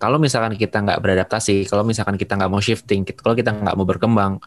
kalau 0.00 0.16
misalkan 0.16 0.56
kita 0.56 0.80
nggak 0.80 0.98
beradaptasi, 1.04 1.68
kalau 1.68 1.84
misalkan 1.84 2.16
kita 2.16 2.32
nggak 2.40 2.48
mau 2.48 2.64
shifting, 2.64 3.04
kalau 3.20 3.36
kita 3.36 3.52
nggak 3.52 3.76
mau 3.76 3.84
berkembang, 3.84 4.40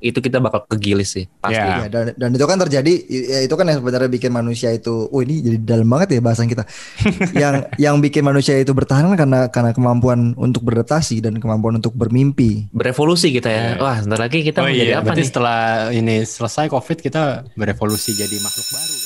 itu 0.00 0.16
kita 0.22 0.40
bakal 0.40 0.64
kegilis 0.64 1.12
sih 1.12 1.28
pasti. 1.44 1.60
Yeah. 1.60 1.84
Ya, 1.84 1.88
dan, 1.92 2.04
dan 2.16 2.30
itu 2.32 2.46
kan 2.48 2.56
terjadi 2.56 2.92
ya 3.10 3.38
itu 3.44 3.52
kan 3.52 3.68
yang 3.68 3.84
sebenarnya 3.84 4.08
bikin 4.08 4.32
manusia 4.32 4.72
itu 4.72 5.12
oh 5.12 5.20
ini 5.20 5.44
jadi 5.44 5.58
dalam 5.60 5.90
banget 5.90 6.16
ya 6.16 6.20
bahasan 6.24 6.48
kita. 6.48 6.64
yang 7.42 7.68
yang 7.76 7.96
bikin 8.00 8.24
manusia 8.24 8.56
itu 8.56 8.72
bertahan 8.72 9.12
kan 9.12 9.16
karena 9.20 9.40
karena 9.52 9.70
kemampuan 9.76 10.32
untuk 10.40 10.64
beradaptasi 10.64 11.20
dan 11.20 11.36
kemampuan 11.36 11.76
untuk 11.76 11.92
bermimpi. 11.92 12.72
Berevolusi 12.72 13.28
kita 13.34 13.50
ya. 13.52 13.60
Yeah. 13.76 13.82
Wah, 13.82 14.00
sebentar 14.00 14.24
lagi 14.24 14.40
kita 14.40 14.64
oh 14.64 14.70
mau 14.70 14.72
jadi 14.72 14.94
iya, 14.96 15.04
apa 15.04 15.12
berarti 15.12 15.22
nih? 15.22 15.28
setelah 15.28 15.60
ini 15.92 16.16
selesai 16.24 16.66
COVID 16.72 16.98
kita 17.04 17.22
berevolusi 17.58 18.16
jadi 18.16 18.36
makhluk 18.40 18.68
baru. 18.72 18.96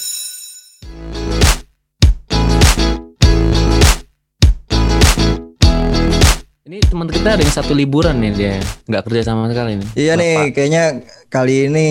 Ini 6.74 6.82
teman 6.90 7.06
kita 7.06 7.38
ada 7.38 7.42
yang 7.46 7.54
satu 7.54 7.70
liburan 7.70 8.18
nih 8.18 8.32
dia, 8.34 8.54
nggak 8.90 9.06
kerja 9.06 9.30
sama 9.30 9.46
sekali 9.46 9.78
nih. 9.78 9.88
Iya 9.94 10.12
nih 10.18 10.34
Bapak. 10.34 10.50
kayaknya 10.58 10.84
kali 11.30 11.54
ini 11.70 11.86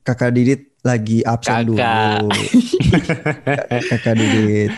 Kakak 0.00 0.32
Didit 0.32 0.72
lagi 0.80 1.20
absen 1.20 1.68
dulu. 1.68 1.76
Kakak. 1.76 2.24
Kakak 3.92 4.14
Didit. 4.16 4.72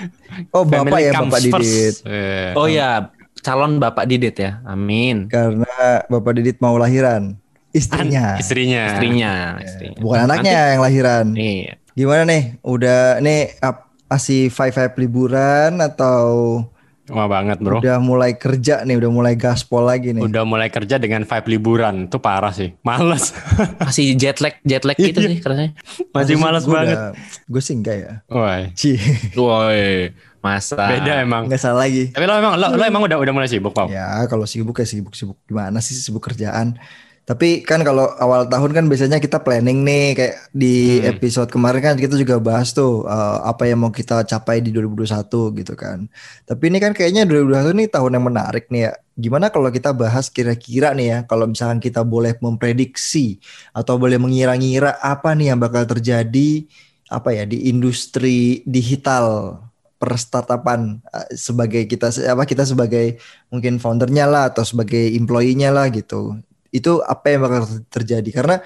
Oh, 0.50 0.66
Bapak 0.66 0.82
Family 0.82 1.02
ya 1.06 1.12
Bapak 1.14 1.40
first. 1.46 1.46
Didit. 1.46 1.94
Eh, 2.10 2.50
Oh 2.58 2.66
ya, 2.66 3.06
calon 3.38 3.78
Bapak 3.78 4.10
Didit 4.10 4.34
ya. 4.34 4.58
Amin. 4.66 5.30
Karena 5.30 6.02
Bapak 6.10 6.34
Didit 6.34 6.58
mau 6.58 6.74
lahiran. 6.74 7.38
Istrinya. 7.70 8.34
istrinya. 8.34 8.82
Istrinya, 8.90 9.32
istrinya. 9.62 9.98
Bukan 10.02 10.26
anaknya 10.26 10.74
yang 10.74 10.82
lahiran. 10.82 11.24
Nih, 11.38 11.70
Gimana 11.94 12.26
nih? 12.26 12.58
Udah 12.66 13.22
nih 13.22 13.54
ap- 13.62 13.94
masih 14.10 14.50
five 14.50 14.74
five 14.74 14.90
liburan 14.98 15.78
atau 15.78 16.66
Wah 17.10 17.26
banget 17.26 17.58
bro. 17.58 17.82
udah 17.82 17.98
mulai 17.98 18.38
kerja 18.38 18.86
nih, 18.86 18.96
udah 19.02 19.10
mulai 19.10 19.34
gaspol 19.34 19.82
lagi 19.82 20.14
nih? 20.14 20.22
Udah 20.22 20.46
mulai 20.46 20.70
kerja 20.70 20.96
dengan 20.96 21.26
vibe 21.26 21.46
liburan. 21.58 22.06
Itu 22.06 22.22
parah 22.22 22.54
sih. 22.54 22.72
Males. 22.86 23.34
masih 23.86 24.14
jet 24.14 24.38
lag, 24.38 24.54
jet 24.62 24.86
lag 24.86 24.94
gitu 24.94 25.18
sih 25.18 25.42
katanya. 25.42 25.74
Masih 26.14 26.38
males 26.38 26.64
banget. 26.64 27.18
Gue 27.50 27.62
sih 27.62 27.74
enggak 27.74 27.96
ya. 27.98 28.12
Woi. 28.30 28.70
Woi, 29.40 30.14
masa. 30.38 30.78
Beda 30.78 31.20
emang. 31.20 31.50
enggak 31.50 31.60
salah 31.60 31.84
lagi. 31.84 32.14
Tapi 32.14 32.24
lo 32.24 32.34
emang 32.38 32.54
lo, 32.54 32.66
lo 32.78 32.82
emang 32.86 33.02
udah 33.04 33.18
udah 33.18 33.32
mulai 33.34 33.50
sibuk, 33.50 33.74
Pau? 33.74 33.90
Ya 33.90 34.22
kalau 34.30 34.46
sibuk 34.46 34.78
ya 34.78 34.86
sibuk-sibuk 34.86 35.36
gimana 35.50 35.82
sih 35.82 35.98
sibuk 35.98 36.22
kerjaan. 36.22 36.78
Tapi 37.24 37.62
kan 37.62 37.86
kalau 37.86 38.10
awal 38.18 38.50
tahun 38.50 38.74
kan 38.74 38.84
biasanya 38.90 39.22
kita 39.22 39.38
planning 39.46 39.86
nih 39.86 40.18
kayak 40.18 40.34
di 40.50 40.98
Hmm. 40.98 41.14
episode 41.14 41.46
kemarin 41.46 41.78
kan 41.78 41.94
kita 41.94 42.18
juga 42.18 42.42
bahas 42.42 42.74
tuh 42.74 43.06
eh, 43.06 43.38
apa 43.46 43.70
yang 43.70 43.86
mau 43.86 43.94
kita 43.94 44.26
capai 44.26 44.58
di 44.58 44.74
2021 44.74 45.54
gitu 45.54 45.78
kan. 45.78 46.10
Tapi 46.42 46.62
ini 46.74 46.82
kan 46.82 46.90
kayaknya 46.90 47.22
2021 47.30 47.70
nih 47.78 47.88
tahun 47.94 48.18
yang 48.18 48.26
menarik 48.26 48.66
nih 48.66 48.90
ya. 48.90 48.92
Gimana 49.14 49.46
kalau 49.54 49.70
kita 49.70 49.94
bahas 49.94 50.26
kira-kira 50.26 50.90
nih 50.96 51.06
ya 51.06 51.18
kalau 51.30 51.46
misalkan 51.46 51.78
kita 51.78 52.02
boleh 52.02 52.34
memprediksi 52.42 53.38
atau 53.70 53.94
boleh 53.94 54.18
mengira-ngira 54.18 54.98
apa 54.98 55.30
nih 55.38 55.54
yang 55.54 55.60
bakal 55.62 55.86
terjadi 55.86 56.66
apa 57.06 57.30
ya 57.34 57.44
di 57.46 57.70
industri 57.70 58.62
digital 58.66 59.58
per 60.00 60.16
startupan 60.18 60.98
eh, 61.14 61.28
sebagai 61.36 61.86
kita 61.86 62.10
apa 62.26 62.42
kita 62.42 62.64
sebagai 62.66 63.20
mungkin 63.52 63.78
foundernya 63.78 64.26
lah 64.26 64.50
atau 64.50 64.64
sebagai 64.66 65.14
employee-nya 65.14 65.70
lah 65.70 65.86
gitu. 65.94 66.34
Itu 66.70 67.02
apa 67.02 67.26
yang 67.30 67.46
bakal 67.46 67.66
terjadi 67.90 68.30
karena 68.30 68.56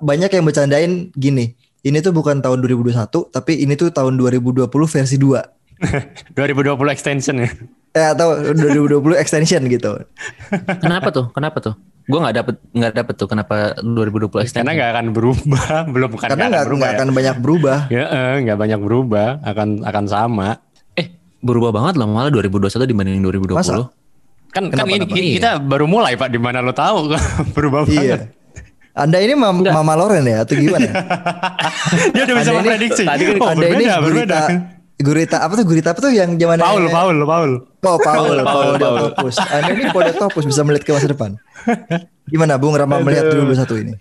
banyak 0.00 0.30
yang 0.30 0.44
bercandain 0.46 0.92
gini. 1.16 1.56
Ini 1.82 1.98
tuh 1.98 2.14
bukan 2.14 2.38
tahun 2.38 2.62
2021 2.62 2.94
tapi 3.34 3.58
ini 3.58 3.74
tuh 3.74 3.90
tahun 3.90 4.14
2020 4.14 4.70
versi 4.70 5.16
2. 5.18 6.38
2020 6.38 6.78
extension 6.94 7.34
ya. 7.42 7.50
Eh 7.92 8.06
atau 8.14 8.38
2020 8.38 9.02
extension 9.18 9.60
gitu. 9.66 9.98
Kenapa 10.78 11.10
tuh? 11.10 11.28
Kenapa 11.34 11.58
tuh? 11.58 11.74
Gue 12.06 12.18
nggak 12.18 12.34
dapet 12.34 12.56
nggak 12.74 12.92
dapet 12.98 13.14
tuh 13.14 13.28
kenapa 13.30 13.54
2020 13.82 14.42
extension. 14.42 14.62
Karena 14.62 14.72
nggak 14.78 14.90
akan 14.94 15.06
berubah, 15.14 15.66
belum 15.94 16.08
bukan 16.10 16.28
Karena 16.30 16.46
nggak 16.50 16.64
nggak 16.70 16.92
ya. 16.92 16.96
akan 16.98 17.08
banyak 17.14 17.36
berubah. 17.38 17.78
Ya, 17.94 18.04
eh, 18.10 18.34
nggak 18.46 18.58
banyak 18.58 18.80
berubah, 18.82 19.28
akan 19.42 19.68
akan 19.86 20.04
sama. 20.10 20.48
Eh, 20.98 21.06
berubah 21.42 21.70
banget 21.70 21.98
loh 21.98 22.10
malah 22.10 22.30
2021 22.30 22.90
dibanding 22.90 23.22
2020. 23.22 23.54
Masa? 23.54 23.90
Kan 24.52 24.68
Kenapa, 24.68 24.84
kan 24.84 25.00
ini 25.00 25.06
kenapa? 25.08 25.36
kita 25.40 25.50
baru 25.58 25.86
mulai 25.88 26.12
Pak, 26.12 26.28
di 26.28 26.36
mana 26.36 26.60
lo 26.60 26.76
tahu 26.76 27.16
berubah 27.56 27.88
banget. 27.88 28.04
Iya. 28.04 28.16
Anda 28.92 29.24
ini 29.24 29.32
mam 29.32 29.64
Enggak. 29.64 29.72
Mama 29.72 29.96
Loren 29.96 30.28
ya 30.28 30.44
atau 30.44 30.52
gimana? 30.52 30.84
Dia 32.12 32.22
udah 32.28 32.36
bisa 32.36 32.44
Anda 32.44 32.52
ini- 32.52 32.60
memprediksi. 32.60 33.02
tadi 33.08 33.22
kan 33.24 33.36
oh, 33.40 33.48
Anda 33.48 33.66
ini 33.72 33.84
berbeda, 33.88 33.96
gurita, 33.96 34.04
berbeda. 34.04 34.40
gurita 35.00 35.36
apa 35.40 35.52
tuh 35.56 35.64
gurita 35.64 35.88
apa 35.96 36.00
tuh 36.04 36.12
yang 36.12 36.30
zaman 36.36 36.60
Paul, 36.60 36.84
Paul, 36.86 37.16
Paul. 37.24 37.50
Oh, 37.82 37.96
Paul, 37.96 37.98
Paul, 37.98 38.38
Paul, 38.44 38.70
Paul. 38.76 38.96
Topus. 39.16 39.34
Anda 39.40 39.72
ini 39.72 39.82
Topus 40.12 40.44
bisa 40.44 40.60
melihat 40.62 40.84
ke 40.84 40.92
masa 40.92 41.08
depan. 41.08 41.30
Gimana 42.28 42.60
Bung 42.60 42.76
Rama 42.76 43.00
melihat 43.00 43.32
2021 43.32 43.82
ini? 43.88 43.92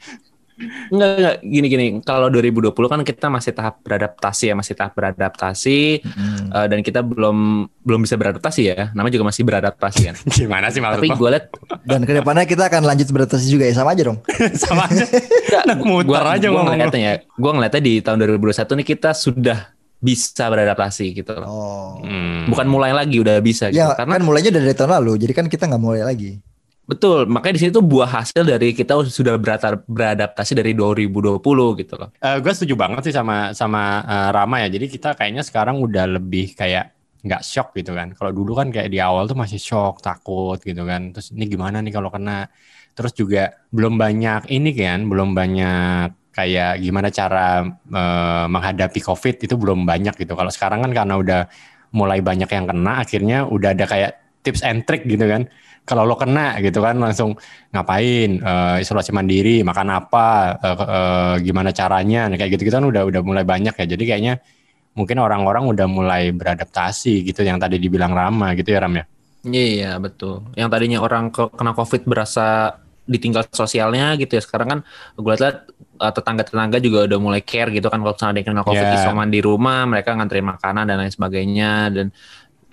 Enggak, 0.91 1.09
enggak. 1.17 1.35
Gini-gini. 1.41 1.85
Kalau 2.03 2.27
2020 2.29 2.73
kan 2.91 3.01
kita 3.01 3.27
masih 3.27 3.51
tahap 3.55 3.81
beradaptasi 3.81 4.43
ya, 4.51 4.55
masih 4.55 4.73
tahap 4.77 4.93
beradaptasi. 4.93 5.79
Hmm. 6.03 6.49
eh, 6.53 6.67
dan 6.69 6.79
kita 6.85 6.99
belum 7.01 7.67
belum 7.81 7.99
bisa 8.05 8.15
beradaptasi 8.17 8.61
ya. 8.67 8.93
Namanya 8.93 9.13
juga 9.17 9.25
masih 9.31 9.43
beradaptasi 9.45 10.01
kan. 10.07 10.15
Gimana 10.37 10.69
sih 10.69 10.79
maksud 10.79 11.01
Tapi 11.01 11.09
gue 11.09 11.29
liat 11.33 11.45
Dan 11.85 12.05
ke 12.05 12.13
depannya 12.13 12.45
kita 12.45 12.69
akan 12.69 12.81
lanjut 12.85 13.07
beradaptasi 13.09 13.45
juga 13.49 13.65
ya 13.65 13.73
sama 13.73 13.93
aja 13.93 14.03
dong. 14.07 14.19
Sama 14.61 14.85
aja. 14.85 15.05
Muter 15.81 16.07
gua, 16.07 16.37
aja 16.37 16.47
gua 16.47 16.61
ngomong 16.61 16.77
ngeliatnya 16.77 17.01
ya. 17.01 17.13
Gue 17.25 17.51
ngeliatnya 17.51 17.81
di 17.81 17.93
tahun 17.99 18.17
2021 18.39 18.79
nih 18.81 18.87
kita 18.95 19.11
sudah 19.17 19.59
bisa 20.01 20.49
beradaptasi 20.49 21.05
gitu 21.13 21.31
loh. 21.37 21.47
Oh. 21.47 21.89
Hmm. 22.01 22.49
Bukan 22.49 22.65
mulai 22.65 22.91
lagi 22.91 23.21
udah 23.21 23.37
bisa 23.39 23.69
gitu. 23.69 23.85
Ya 23.85 23.93
Karena 23.93 24.17
kan 24.17 24.23
mulainya 24.25 24.49
dari 24.49 24.73
tahun 24.73 24.97
lalu, 24.97 25.21
jadi 25.21 25.33
kan 25.37 25.45
kita 25.45 25.69
nggak 25.69 25.81
mulai 25.81 26.01
lagi. 26.01 26.41
Betul, 26.91 27.23
makanya 27.31 27.55
di 27.55 27.61
sini 27.63 27.71
tuh 27.71 27.85
buah 27.87 28.19
hasil 28.19 28.43
dari 28.43 28.75
kita 28.75 29.07
sudah 29.07 29.39
beradaptasi 29.87 30.59
dari 30.59 30.75
2020 30.75 31.39
gitu 31.79 31.93
loh. 31.95 32.11
gue 32.19 32.51
setuju 32.51 32.75
banget 32.75 33.07
sih 33.07 33.15
sama 33.15 33.55
sama 33.55 34.03
eh, 34.03 34.29
Rama 34.35 34.59
ya. 34.59 34.67
Jadi 34.67 34.91
kita 34.91 35.15
kayaknya 35.15 35.47
sekarang 35.47 35.79
udah 35.79 36.19
lebih 36.19 36.51
kayak 36.51 36.91
nggak 37.23 37.41
shock 37.47 37.71
gitu 37.79 37.95
kan. 37.95 38.11
Kalau 38.11 38.35
dulu 38.35 38.59
kan 38.59 38.67
kayak 38.75 38.91
di 38.91 38.99
awal 38.99 39.23
tuh 39.31 39.39
masih 39.39 39.55
shock, 39.55 40.03
takut 40.03 40.59
gitu 40.59 40.83
kan. 40.83 41.15
Terus 41.15 41.31
ini 41.31 41.47
gimana 41.47 41.79
nih 41.79 41.95
kalau 41.95 42.11
kena? 42.11 42.51
Terus 42.91 43.15
juga 43.15 43.55
belum 43.71 43.95
banyak 43.95 44.51
ini 44.51 44.75
kan, 44.75 45.07
belum 45.07 45.31
banyak 45.31 46.35
kayak 46.35 46.83
gimana 46.83 47.07
cara 47.07 47.63
eh, 47.71 48.45
menghadapi 48.51 48.99
COVID 48.99 49.47
itu 49.47 49.55
belum 49.55 49.87
banyak 49.87 50.19
gitu. 50.19 50.35
Kalau 50.35 50.51
sekarang 50.51 50.83
kan 50.83 50.91
karena 50.91 51.15
udah 51.15 51.41
mulai 51.95 52.19
banyak 52.19 52.51
yang 52.51 52.67
kena, 52.67 52.99
akhirnya 52.99 53.47
udah 53.47 53.71
ada 53.71 53.85
kayak 53.87 54.11
tips 54.41 54.65
and 54.65 54.83
trick 54.83 55.05
gitu 55.05 55.23
kan. 55.23 55.47
Kalau 55.81 56.05
lo 56.05 56.15
kena 56.15 56.61
gitu 56.61 56.79
kan 56.79 56.95
langsung 57.01 57.35
ngapain 57.73 58.37
eh, 58.37 58.75
isolasi 58.85 59.11
mandiri 59.11 59.65
makan 59.65 59.87
apa 59.91 60.27
eh, 60.61 60.77
eh, 60.77 61.35
gimana 61.43 61.73
caranya 61.73 62.29
nah, 62.29 62.37
kayak 62.37 62.55
gitu 62.55 62.69
gitu 62.69 62.75
kan 62.77 62.85
udah 62.85 63.03
udah 63.09 63.21
mulai 63.25 63.43
banyak 63.43 63.73
ya 63.75 63.85
jadi 63.97 64.03
kayaknya 64.15 64.33
mungkin 64.93 65.17
orang-orang 65.23 65.67
udah 65.71 65.87
mulai 65.89 66.29
beradaptasi 66.35 67.25
gitu 67.25 67.41
yang 67.41 67.57
tadi 67.57 67.79
dibilang 67.81 68.13
Rama 68.13 68.53
gitu 68.53 68.71
ya 68.71 68.79
Ram 68.83 68.93
ya 68.93 69.05
Iya 69.41 69.97
betul. 69.97 70.45
Yang 70.53 70.69
tadinya 70.69 70.99
orang 71.01 71.33
ke- 71.33 71.49
kena 71.49 71.73
COVID 71.73 72.05
berasa 72.05 72.77
ditinggal 73.09 73.49
sosialnya 73.49 74.13
gitu 74.21 74.37
ya. 74.37 74.41
Sekarang 74.45 74.67
kan 74.69 74.79
gue 75.17 75.33
lihat 75.33 75.65
uh, 75.97 76.13
tetangga-tetangga 76.13 76.77
juga 76.77 77.09
udah 77.09 77.17
mulai 77.17 77.41
care 77.41 77.73
gitu 77.73 77.89
kan 77.89 77.97
kalau 78.05 78.13
misalnya 78.13 78.31
ada 78.37 78.39
yang 78.39 78.49
kena 78.53 78.63
COVID 78.65 78.85
Yeah. 78.85 78.97
isoman 79.01 79.29
di 79.33 79.39
rumah, 79.41 79.89
mereka 79.89 80.13
nganterin 80.13 80.45
makanan 80.45 80.83
dan 80.85 80.95
lain 81.01 81.13
sebagainya 81.13 81.71
dan 81.89 82.07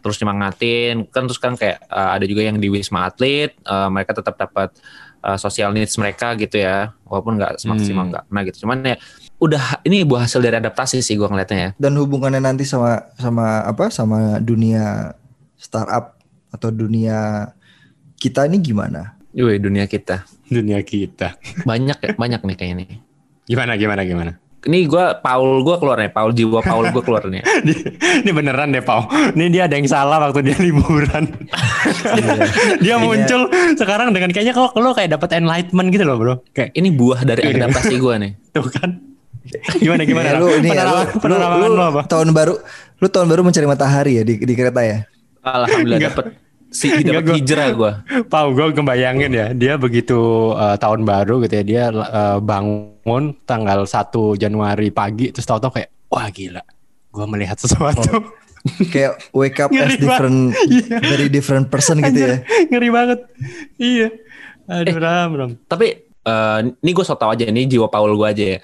terus 0.09 0.19
nyemangatin. 0.19 1.05
Kan 1.13 1.29
terus 1.29 1.37
kan 1.37 1.53
kayak 1.55 1.85
uh, 1.87 2.17
ada 2.17 2.25
juga 2.25 2.43
yang 2.43 2.57
di 2.57 2.73
Wisma 2.73 3.07
Atlet, 3.07 3.53
uh, 3.69 3.93
mereka 3.93 4.17
tetap 4.17 4.41
dapat 4.41 4.73
uh, 5.21 5.37
social 5.37 5.71
needs 5.71 5.95
mereka 6.01 6.33
gitu 6.35 6.59
ya. 6.59 6.97
Walaupun 7.05 7.37
nggak 7.37 7.61
semaksimal 7.61 8.09
Hmm. 8.09 8.11
nggak 8.17 8.25
pernah 8.27 8.43
gitu. 8.49 8.57
Cuman 8.65 8.79
ya 8.83 8.97
udah 9.39 9.85
ini 9.85 10.03
buah 10.03 10.25
hasil 10.27 10.41
dari 10.41 10.57
adaptasi 10.59 10.99
sih 10.99 11.15
gue 11.15 11.29
ngeliatnya 11.29 11.59
ya. 11.59 11.71
Dan 11.77 11.95
hubungannya 12.01 12.41
nanti 12.41 12.65
sama 12.65 13.07
sama 13.21 13.63
apa? 13.63 13.93
Sama 13.93 14.41
dunia 14.41 15.13
startup 15.55 16.17
atau 16.49 16.73
dunia 16.73 17.53
kita 18.17 18.49
ini 18.49 18.59
gimana? 18.59 19.15
Wih, 19.31 19.61
dunia 19.61 19.85
kita. 19.87 20.25
dunia 20.49 20.81
kita 20.81 21.37
Banyak 21.69 21.99
ya, 22.01 22.11
banyak 22.17 22.41
nih 22.41 22.57
kayaknya 22.57 22.77
nih. 22.81 22.99
gimana 23.45 23.77
gimana 23.77 24.01
gimana 24.01 24.33
Ini 24.61 24.85
gue 24.85 25.05
Paul 25.19 25.63
gue 25.63 25.77
keluar 25.77 25.97
nih, 25.97 26.11
Paul 26.11 26.31
jiwa 26.33 26.59
Paul 26.61 26.91
gue 26.91 26.99
keluar 26.99 27.23
nih. 27.25 27.43
ini, 27.63 27.75
ini 28.21 28.31
beneran 28.33 28.69
deh 28.69 28.83
Pau 28.83 29.07
ini 29.33 29.49
dia 29.49 29.65
ada 29.65 29.75
yang 29.75 29.87
salah 29.87 30.19
waktu 30.21 30.43
dia 30.43 30.59
liburan 30.59 31.31
dia 32.79 32.97
muncul 32.97 33.47
sekarang 33.75 34.11
dengan 34.11 34.31
kayaknya 34.31 34.51
kalau 34.53 34.75
lo 34.75 34.91
kayak 34.93 35.15
dapat 35.15 35.31
enlightenment 35.35 35.89
gitu 35.89 36.03
loh 36.03 36.17
bro 36.17 36.35
kayak 36.51 36.71
Ini 36.73 36.89
buah 36.91 37.23
dari 37.23 37.43
Ini. 37.45 37.55
adaptasi 37.61 37.95
gue 37.97 38.15
nih. 38.19 38.33
tuh 38.55 38.67
kan 38.69 38.91
gimana 39.79 40.03
gimana 40.03 40.27
Ya, 40.27 40.33
Ram? 40.35 40.41
lu 40.43 40.49
ini 40.53 40.69
ya, 40.69 40.85
lu, 40.85 40.97
Penerawangan- 41.17 41.61
lu, 41.65 41.77
lu 41.79 41.85
apa 41.85 42.01
tahun 42.05 42.29
baru 42.31 42.55
lu 42.99 43.07
tahun 43.09 43.27
baru 43.27 43.41
mencari 43.41 43.65
matahari 43.65 44.13
ya 44.15 44.23
di, 44.23 44.35
di 44.37 44.53
kereta 44.53 44.83
ya? 44.83 44.99
Alhamdulillah 45.41 45.99
Enggak. 46.03 46.48
Si 46.69 46.93
dapat 46.93 47.25
gua- 47.25 47.37
hijrah 47.37 47.69
gue. 47.71 47.93
Pau 48.27 48.49
gue 48.51 48.67
kebayangin 48.71 49.31
ya 49.31 49.47
dia 49.51 49.75
begitu 49.75 50.19
eh, 50.53 50.77
tahun 50.77 51.03
baru 51.03 51.41
gitu 51.43 51.55
ya 51.55 51.65
dia 51.65 51.85
eh, 51.91 52.39
bangun 52.39 53.35
tanggal 53.43 53.83
1 53.83 53.89
Januari 54.37 54.89
pagi 54.89 55.29
terus 55.29 55.45
tahu-tahu 55.45 55.73
kayak 55.75 55.91
wah 56.07 56.29
gila 56.29 56.63
gue 57.09 57.27
melihat 57.27 57.57
sesuatu 57.57 58.21
kayak 58.87 59.17
wake 59.33 59.59
up 59.59 59.71
as 59.73 59.77
Ngeri 59.89 59.97
different 59.99 60.39
Iya. 60.69 60.97
very 61.01 61.29
different 61.29 61.67
person 61.67 62.01
gitu 62.01 62.21
ya. 62.21 62.37
Ngeri 62.69 62.89
banget. 62.89 63.19
Iya. 63.77 64.09
Aduh, 64.69 64.93
Eh. 64.93 65.01
Ram, 65.01 65.31
Ram. 65.33 65.51
Tapi 65.65 65.87
eh, 66.05 66.59
ini 66.77 66.91
gue 66.91 67.01
so 67.01 67.17
tau 67.17 67.33
aja, 67.33 67.43
ini 67.43 67.65
jiwa 67.65 67.89
Paul 67.89 68.13
gue 68.13 68.29
aja 68.29 68.45
ya. 68.45 68.59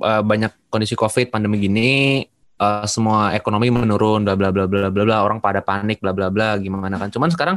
Eh, 0.00 0.22
banyak 0.22 0.70
kondisi 0.70 0.94
COVID, 0.94 1.28
pandemi 1.28 1.58
gini, 1.58 2.22
eh, 2.60 2.86
semua 2.86 3.32
ekonomi 3.32 3.72
menurun, 3.72 4.28
bla 4.28 4.36
bla 4.36 4.52
bla 4.52 4.68
bla 4.68 4.88
bla 4.92 5.02
bla, 5.04 5.16
orang 5.24 5.40
pada 5.40 5.64
panik, 5.64 6.04
bla 6.04 6.12
bla 6.12 6.28
bla, 6.28 6.60
gimana 6.60 7.00
kan. 7.00 7.08
Cuman 7.08 7.32
sekarang 7.32 7.56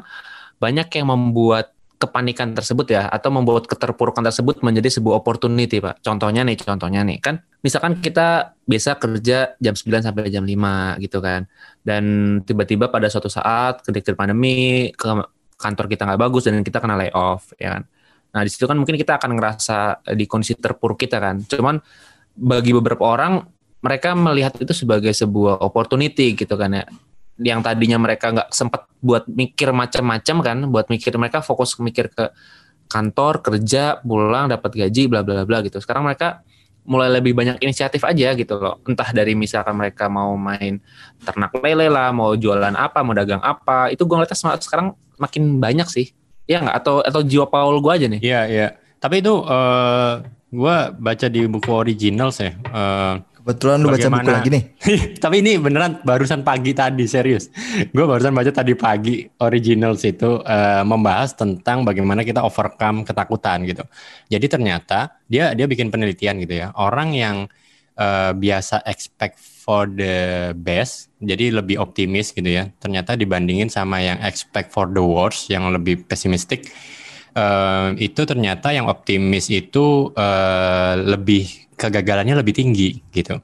banyak 0.57 0.87
yang 0.95 1.07
membuat 1.11 1.75
kepanikan 1.99 2.51
tersebut 2.51 2.87
ya, 2.91 3.07
atau 3.07 3.31
membuat 3.31 3.63
keterpurukan 3.63 4.23
tersebut 4.27 4.59
menjadi 4.59 4.91
sebuah 4.99 5.23
opportunity, 5.23 5.79
Pak. 5.79 6.03
Contohnya 6.03 6.43
nih, 6.43 6.59
contohnya 6.59 6.99
nih, 7.07 7.19
kan 7.23 7.39
misalkan 7.63 8.03
kita 8.03 8.59
biasa 8.67 8.99
kerja 8.99 9.55
jam 9.55 9.75
9 9.75 10.03
sampai 10.03 10.27
jam 10.27 10.43
5 10.43 10.99
gitu 10.99 11.23
kan. 11.23 11.47
Dan 11.79 12.03
tiba-tiba 12.43 12.91
pada 12.91 13.07
suatu 13.07 13.31
saat 13.31 13.83
ketika 13.87 14.11
pandemi, 14.19 14.91
ke- 14.91 15.31
kantor 15.55 15.85
kita 15.87 16.03
nggak 16.03 16.19
bagus 16.19 16.43
dan 16.51 16.59
kita 16.59 16.83
kena 16.83 16.99
layoff, 16.99 17.55
ya 17.55 17.79
kan. 17.79 17.83
Nah, 18.35 18.41
di 18.43 18.49
situ 18.51 18.65
kan 18.67 18.75
mungkin 18.75 18.99
kita 18.99 19.15
akan 19.21 19.39
ngerasa 19.39 19.77
di 20.17 20.25
kondisi 20.27 20.57
terpuruk 20.59 20.99
kita 20.99 21.21
kan. 21.23 21.39
Cuman 21.45 21.79
bagi 22.33 22.73
beberapa 22.73 23.05
orang 23.05 23.52
mereka 23.83 24.15
melihat 24.15 24.55
itu 24.55 24.71
sebagai 24.71 25.11
sebuah 25.11 25.59
opportunity 25.59 26.33
gitu 26.39 26.55
kan 26.55 26.71
ya. 26.71 26.87
Yang 27.35 27.59
tadinya 27.67 27.99
mereka 27.99 28.31
nggak 28.31 28.49
sempat 28.55 28.87
buat 29.03 29.27
mikir 29.27 29.75
macam-macam 29.75 30.37
kan, 30.39 30.57
buat 30.71 30.87
mikir 30.87 31.11
mereka 31.19 31.43
fokus 31.43 31.75
mikir 31.77 32.07
ke 32.07 32.31
kantor, 32.87 33.43
kerja, 33.43 33.99
pulang, 33.99 34.47
dapat 34.47 34.71
gaji, 34.87 35.11
bla 35.11 35.19
bla 35.19 35.43
bla 35.43 35.59
gitu. 35.65 35.83
Sekarang 35.83 36.07
mereka 36.07 36.39
mulai 36.87 37.11
lebih 37.11 37.35
banyak 37.35 37.59
inisiatif 37.59 38.07
aja 38.07 38.31
gitu 38.35 38.55
loh. 38.55 38.79
Entah 38.87 39.11
dari 39.11 39.35
misalkan 39.35 39.75
mereka 39.75 40.07
mau 40.07 40.35
main 40.39 40.79
ternak 41.23 41.51
lele 41.59 41.91
lah, 41.91 42.15
mau 42.15 42.35
jualan 42.39 42.75
apa, 42.75 43.03
mau 43.03 43.11
dagang 43.11 43.43
apa. 43.43 43.91
Itu 43.91 44.07
gue 44.07 44.15
ngeliatnya 44.15 44.59
sekarang 44.63 44.95
makin 45.19 45.59
banyak 45.59 45.87
sih. 45.91 46.11
Ya 46.47 46.63
nggak? 46.63 46.75
Atau 46.79 46.95
atau 47.03 47.21
jiwa 47.23 47.51
Paul 47.51 47.83
gue 47.83 47.91
aja 47.91 48.07
nih. 48.07 48.21
Iya, 48.23 48.41
iya. 48.47 48.67
Tapi 49.03 49.19
itu 49.19 49.33
eh 49.43 50.13
gua 50.53 50.93
baca 50.93 51.27
di 51.27 51.41
buku 51.49 51.71
originals 51.73 52.39
ya. 52.39 52.53
Eh, 52.53 53.13
Kebetulan 53.43 53.83
lu 53.83 53.91
baca 53.91 53.99
buku 53.99 54.07
Bagaimana- 54.07 54.35
lagi 54.39 54.49
nih. 54.55 54.63
tapi 55.23 55.43
ini 55.43 55.59
beneran 55.59 55.99
barusan 56.07 56.47
pagi 56.47 56.71
tadi 56.71 57.03
serius. 57.11 57.51
Gue 57.91 58.07
barusan 58.07 58.31
baca 58.31 58.47
tadi 58.55 58.71
pagi 58.71 59.27
originals 59.43 60.07
itu 60.07 60.39
eh, 60.47 60.83
membahas 60.87 61.35
tentang 61.35 61.83
bagaimana 61.83 62.23
kita 62.23 62.39
overcome 62.39 63.03
ketakutan 63.03 63.67
gitu. 63.67 63.83
Jadi 64.31 64.47
ternyata 64.47 65.19
dia 65.27 65.51
dia 65.51 65.67
bikin 65.67 65.91
penelitian 65.91 66.39
gitu 66.39 66.55
ya. 66.55 66.71
Orang 66.79 67.11
yang 67.11 67.51
eh, 67.99 68.31
biasa 68.31 68.79
expect 68.87 69.35
for 69.43 69.91
the 69.91 70.51
best, 70.55 71.11
jadi 71.19 71.51
lebih 71.59 71.83
optimis 71.83 72.31
gitu 72.31 72.47
ya. 72.47 72.71
Ternyata 72.79 73.19
dibandingin 73.19 73.67
sama 73.67 73.99
yang 73.99 74.23
expect 74.23 74.71
for 74.71 74.87
the 74.87 75.03
worst, 75.03 75.51
yang 75.51 75.67
lebih 75.67 76.07
pesimistik, 76.07 76.71
eh, 77.35 77.87
itu 77.99 78.23
ternyata 78.23 78.71
yang 78.71 78.87
optimis 78.87 79.51
itu 79.51 80.15
eh, 80.15 80.95
lebih 80.95 81.72
kegagalannya 81.83 82.39
lebih 82.39 82.55
tinggi 82.55 82.95
gitu. 83.11 83.43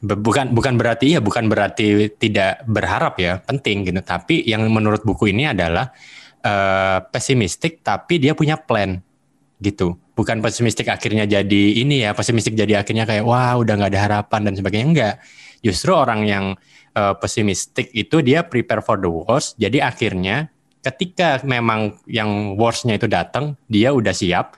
Bukan 0.00 0.52
bukan 0.52 0.76
berarti 0.76 1.16
ya 1.16 1.20
bukan 1.24 1.48
berarti 1.48 2.12
tidak 2.16 2.64
berharap 2.64 3.20
ya 3.20 3.40
penting 3.44 3.84
gitu. 3.84 4.00
Tapi 4.00 4.44
yang 4.48 4.64
menurut 4.68 5.04
buku 5.04 5.32
ini 5.32 5.48
adalah 5.48 5.92
eh, 6.40 6.98
pesimistik 7.12 7.84
tapi 7.84 8.16
dia 8.16 8.32
punya 8.32 8.56
plan 8.56 9.00
gitu. 9.60 9.96
Bukan 10.16 10.40
pesimistik 10.40 10.88
akhirnya 10.88 11.28
jadi 11.28 11.62
ini 11.80 12.04
ya 12.08 12.16
pesimistik 12.16 12.56
jadi 12.56 12.80
akhirnya 12.80 13.04
kayak 13.04 13.24
wah 13.24 13.56
udah 13.60 13.76
nggak 13.76 13.90
ada 13.92 14.00
harapan 14.00 14.40
dan 14.48 14.54
sebagainya 14.56 14.86
enggak. 14.88 15.14
Justru 15.60 15.92
orang 15.92 16.24
yang 16.24 16.44
eh, 16.96 17.14
pesimistik 17.20 17.92
itu 17.92 18.20
dia 18.24 18.44
prepare 18.44 18.80
for 18.80 18.96
the 18.96 19.08
worst. 19.08 19.56
Jadi 19.60 19.80
akhirnya 19.80 20.52
ketika 20.86 21.42
memang 21.42 21.98
yang 22.06 22.54
worstnya 22.54 22.94
itu 22.94 23.10
datang 23.10 23.58
dia 23.66 23.90
udah 23.90 24.14
siap 24.14 24.54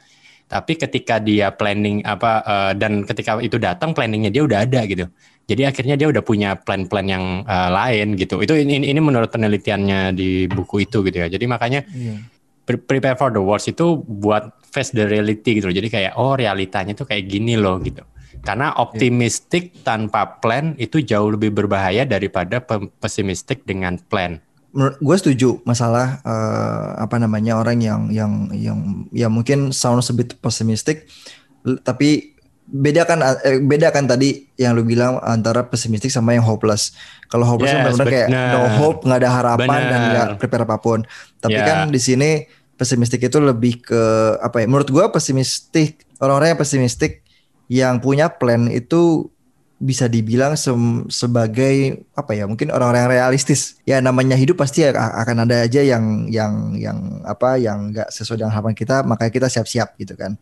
tapi 0.48 0.80
ketika 0.80 1.20
dia 1.20 1.52
planning 1.52 2.00
apa 2.08 2.40
eh, 2.42 2.72
dan 2.80 3.04
ketika 3.04 3.36
itu 3.44 3.60
datang 3.60 3.92
planningnya 3.92 4.32
dia 4.32 4.42
udah 4.48 4.64
ada 4.64 4.82
gitu. 4.88 5.04
Jadi 5.48 5.64
akhirnya 5.64 5.96
dia 5.96 6.08
udah 6.12 6.20
punya 6.24 6.56
plan-plan 6.56 7.04
yang 7.04 7.24
eh, 7.44 7.70
lain 7.70 8.16
gitu. 8.16 8.40
Itu 8.40 8.56
ini, 8.56 8.80
ini 8.80 9.00
menurut 9.00 9.28
penelitiannya 9.28 10.16
di 10.16 10.48
buku 10.48 10.88
itu 10.88 11.04
gitu 11.04 11.16
ya. 11.20 11.28
Jadi 11.28 11.44
makanya 11.44 11.84
pre- 12.64 12.80
prepare 12.80 13.16
for 13.20 13.28
the 13.28 13.40
worst 13.40 13.68
itu 13.68 14.00
buat 14.04 14.56
face 14.68 14.92
the 14.92 15.04
reality 15.04 15.60
gitu 15.60 15.72
loh. 15.72 15.76
jadi 15.76 15.88
kayak 15.88 16.12
oh 16.20 16.36
realitanya 16.36 16.92
tuh 16.96 17.04
kayak 17.04 17.28
gini 17.28 17.56
loh 17.60 17.76
gitu. 17.84 18.00
Karena 18.38 18.70
optimistik 18.78 19.82
tanpa 19.84 20.38
plan 20.38 20.72
itu 20.78 21.02
jauh 21.02 21.32
lebih 21.34 21.52
berbahaya 21.52 22.06
daripada 22.08 22.62
pe- 22.62 22.88
pesimistik 23.02 23.66
dengan 23.68 23.98
plan 23.98 24.40
Menurut 24.68 24.96
gue 24.98 25.16
setuju 25.16 25.50
masalah 25.64 26.20
eh, 26.20 26.90
apa 27.00 27.16
namanya 27.16 27.56
orang 27.56 27.80
yang 27.80 28.02
yang 28.12 28.32
yang 28.52 28.78
ya 29.10 29.26
mungkin 29.26 29.72
sounds 29.72 30.08
a 30.08 30.14
bit 30.14 30.36
pessimistic 30.38 31.08
l- 31.64 31.80
tapi 31.80 32.36
beda 32.68 33.08
kan 33.08 33.16
eh, 33.24 33.64
beda 33.64 33.88
kan 33.88 34.04
tadi 34.04 34.44
yang 34.60 34.76
lu 34.76 34.84
bilang 34.84 35.16
antara 35.24 35.64
pesimistik 35.64 36.12
sama 36.12 36.36
yang 36.36 36.44
hopeless. 36.44 36.92
Kalau 37.26 37.48
hopeless 37.48 37.72
kan 37.72 37.80
Yes, 37.80 37.86
benar-benar 37.96 38.08
kayak 38.12 38.28
benar. 38.28 38.52
no 38.52 38.60
hope, 38.76 38.98
nggak 39.04 39.20
ada 39.20 39.30
harapan 39.32 39.68
dan 39.68 39.80
Benar. 39.88 40.04
nggak 40.04 40.28
prepare 40.36 40.64
apa 40.64 40.76
pun. 40.76 40.98
Tapi 41.40 41.56
Ya. 41.56 41.64
kan 41.64 41.78
di 41.88 41.96
sini 41.96 42.30
pesimistik 42.76 43.24
itu 43.24 43.40
lebih 43.40 43.80
ke 43.80 44.02
apa 44.38 44.60
ya? 44.60 44.66
Menurut 44.68 44.88
gua 44.88 45.08
pesimistik 45.08 46.04
orang-orang 46.20 46.52
yang 46.52 46.60
pesimistik 46.60 47.24
yang 47.68 47.94
punya 47.98 48.28
plan 48.28 48.68
itu 48.68 49.32
bisa 49.78 50.10
dibilang 50.10 50.58
sem- 50.58 51.06
sebagai 51.06 52.02
apa 52.18 52.34
ya 52.34 52.50
mungkin 52.50 52.74
orang-orang 52.74 53.06
yang 53.06 53.12
realistis. 53.14 53.78
Ya 53.86 54.02
namanya 54.02 54.34
hidup 54.34 54.58
pasti 54.58 54.82
akan 54.90 55.46
ada 55.46 55.62
aja 55.62 55.78
yang 55.86 56.26
yang 56.26 56.74
yang 56.74 56.98
apa 57.22 57.62
yang 57.62 57.94
nggak 57.94 58.10
sesuai 58.10 58.42
dengan 58.42 58.50
harapan 58.58 58.74
kita 58.74 59.06
makanya 59.06 59.30
kita 59.30 59.46
siap-siap 59.46 59.94
gitu 59.94 60.18
kan. 60.18 60.34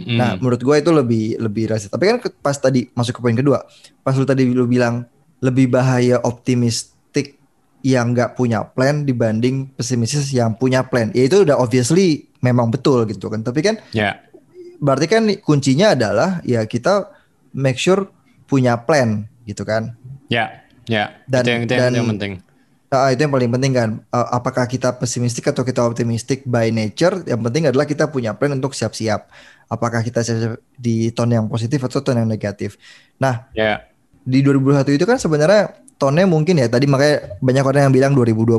Nah 0.00 0.34
Mm. 0.34 0.42
menurut 0.42 0.58
gue 0.58 0.76
itu 0.80 0.90
lebih 0.90 1.24
lebih 1.38 1.70
realistis. 1.70 1.92
Tapi 1.92 2.04
kan 2.10 2.18
pas 2.42 2.58
tadi 2.58 2.90
masuk 2.90 3.16
ke 3.16 3.20
poin 3.22 3.36
kedua 3.38 3.62
pas 4.02 4.16
lu 4.18 4.26
tadi 4.26 4.42
lu 4.50 4.66
bilang 4.66 5.06
lebih 5.38 5.70
bahaya 5.70 6.18
optimistik 6.26 7.38
yang 7.86 8.10
nggak 8.12 8.34
punya 8.34 8.66
plan 8.66 9.06
dibanding 9.06 9.70
pesimistis 9.72 10.34
yang 10.34 10.52
punya 10.58 10.82
plan. 10.82 11.14
Ya 11.14 11.30
itu 11.30 11.46
udah 11.46 11.56
obviously 11.56 12.26
memang 12.42 12.74
betul 12.74 13.06
gitu 13.06 13.30
kan. 13.30 13.46
Tapi 13.46 13.60
kan 13.62 13.78
ya. 13.94 14.18
berarti 14.82 15.06
kan 15.06 15.22
kuncinya 15.46 15.94
adalah 15.94 16.42
ya 16.42 16.66
kita 16.66 17.06
make 17.54 17.78
sure 17.78 18.10
punya 18.50 18.74
plan 18.76 19.24
gitu 19.46 19.62
kan. 19.62 19.94
ya 20.26 20.62
ya 20.84 21.14
Dan- 21.24 21.42
itu 21.42 21.48
yang, 21.48 21.62
itu 21.62 21.72
yang- 21.72 21.80
dan- 21.80 21.92
itu 21.92 22.00
yang 22.00 22.12
penting 22.12 22.34
Ah, 22.90 23.14
itu 23.14 23.22
yang 23.22 23.30
paling 23.30 23.46
penting 23.48 23.70
kan. 23.70 23.90
Eh, 24.02 24.28
apakah 24.32 24.66
kita 24.66 24.90
pesimistik 24.92 25.46
atau 25.46 25.62
kita 25.62 25.78
optimistik 25.78 26.42
by 26.42 26.74
nature? 26.74 27.22
Yang 27.22 27.40
penting 27.40 27.62
adalah 27.64 27.86
kita 27.86 28.10
punya 28.10 28.34
plan 28.34 28.50
untuk 28.50 28.74
siap-siap. 28.74 29.30
Apakah 29.68 30.02
kita 30.02 30.26
siap 30.26 30.58
di 30.74 31.14
tone 31.14 31.38
yang 31.38 31.46
positif 31.46 31.78
atau 31.78 32.02
tone 32.02 32.18
yang 32.18 32.26
negatif? 32.26 32.74
Nah, 33.16 33.46
ya 33.54 33.86
di 34.20 34.42
2021 34.42 34.90
itu 34.92 35.06
kan 35.06 35.22
sebenarnya 35.22 35.70
tone 35.94 36.26
mungkin 36.26 36.58
ya 36.58 36.66
tadi 36.66 36.90
makanya 36.90 37.38
banyak 37.38 37.62
orang 37.62 37.82
yang 37.86 37.94
bilang 37.94 38.12
2020 38.12 38.58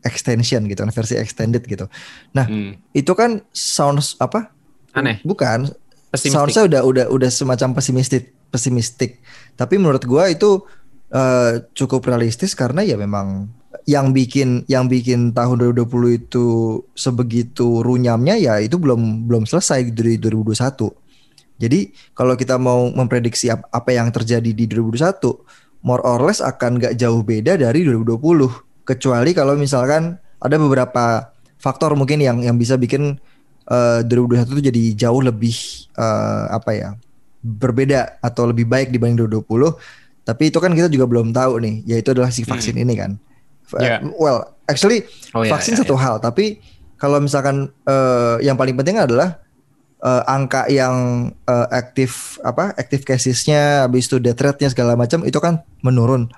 extension 0.00 0.62
gitu 0.62 0.78
kan 0.78 0.94
versi 0.94 1.18
extended 1.18 1.66
gitu. 1.66 1.90
Nah, 2.30 2.46
Hmm. 2.46 2.78
itu 2.92 3.10
kan 3.18 3.42
sounds 3.50 4.14
apa? 4.16 4.54
Aneh. 4.94 5.18
Bukan, 5.26 5.66
Pesimistik. 6.06 6.30
soundsnya 6.30 6.62
udah 6.70 6.80
udah 6.84 7.04
udah 7.10 7.30
semacam 7.34 7.74
pesimistik 7.74 8.30
pesimistik 8.46 9.21
tapi 9.56 9.80
menurut 9.80 10.04
gua 10.04 10.28
itu 10.32 10.64
eh, 11.12 11.62
cukup 11.76 12.08
realistis 12.08 12.56
karena 12.56 12.82
ya 12.82 12.96
memang 12.96 13.48
yang 13.88 14.14
bikin 14.14 14.62
yang 14.70 14.86
bikin 14.86 15.34
tahun 15.34 15.58
2020 15.74 16.20
itu 16.22 16.46
sebegitu 16.94 17.82
runyamnya 17.82 18.38
ya 18.38 18.62
itu 18.62 18.78
belum 18.78 19.26
belum 19.26 19.42
selesai 19.48 19.90
dari 19.90 20.20
2021 20.22 20.92
jadi 21.58 21.90
kalau 22.14 22.34
kita 22.38 22.58
mau 22.58 22.90
memprediksi 22.94 23.50
ap- 23.50 23.66
apa 23.74 23.90
yang 23.90 24.14
terjadi 24.14 24.50
di 24.54 24.70
2021 24.70 25.82
more 25.82 26.02
or 26.06 26.22
less 26.22 26.38
akan 26.38 26.78
nggak 26.78 26.94
jauh 26.94 27.26
beda 27.26 27.58
dari 27.58 27.82
2020 27.82 28.86
kecuali 28.86 29.30
kalau 29.34 29.58
misalkan 29.58 30.18
ada 30.38 30.56
beberapa 30.58 31.34
faktor 31.58 31.94
mungkin 31.98 32.22
yang 32.22 32.42
yang 32.42 32.54
bisa 32.58 32.78
bikin 32.78 33.18
eh, 33.66 34.00
2021 34.06 34.58
itu 34.58 34.62
jadi 34.70 34.82
jauh 35.06 35.22
lebih 35.22 35.54
eh, 35.98 36.44
apa 36.54 36.70
ya 36.74 36.90
berbeda 37.42 38.22
atau 38.22 38.46
lebih 38.48 38.64
baik 38.64 38.94
dibanding 38.94 39.26
2020 39.26 39.74
tapi 40.22 40.54
itu 40.54 40.62
kan 40.62 40.70
kita 40.70 40.86
juga 40.86 41.10
belum 41.10 41.34
tahu 41.34 41.58
nih 41.58 41.74
yaitu 41.84 42.14
adalah 42.14 42.30
si 42.30 42.46
vaksin 42.46 42.78
ini 42.78 42.94
kan. 42.94 43.18
F- 43.66 43.78
Ya. 43.82 43.98
well 44.18 44.54
actually 44.70 45.02
Oh, 45.34 45.42
iya, 45.42 45.50
vaksin 45.50 45.74
iya, 45.74 45.82
satu 45.82 45.98
hal 45.98 46.22
tapi 46.22 46.62
kalau 46.94 47.18
misalkan 47.18 47.66
eh, 47.82 48.36
yang 48.46 48.54
paling 48.54 48.78
penting 48.78 49.02
adalah 49.02 49.42
eh, 49.98 50.22
angka 50.30 50.70
yang 50.70 50.94
eh, 51.34 51.66
aktif 51.74 52.38
apa 52.46 52.74
aktif 52.78 53.02
casesnya 53.02 53.86
habis 53.90 54.06
itu 54.06 54.22
death 54.22 54.38
rate-nya 54.38 54.70
segala 54.70 54.94
macam 54.94 55.26
itu 55.26 55.38
kan 55.42 55.66
menurun. 55.82 56.30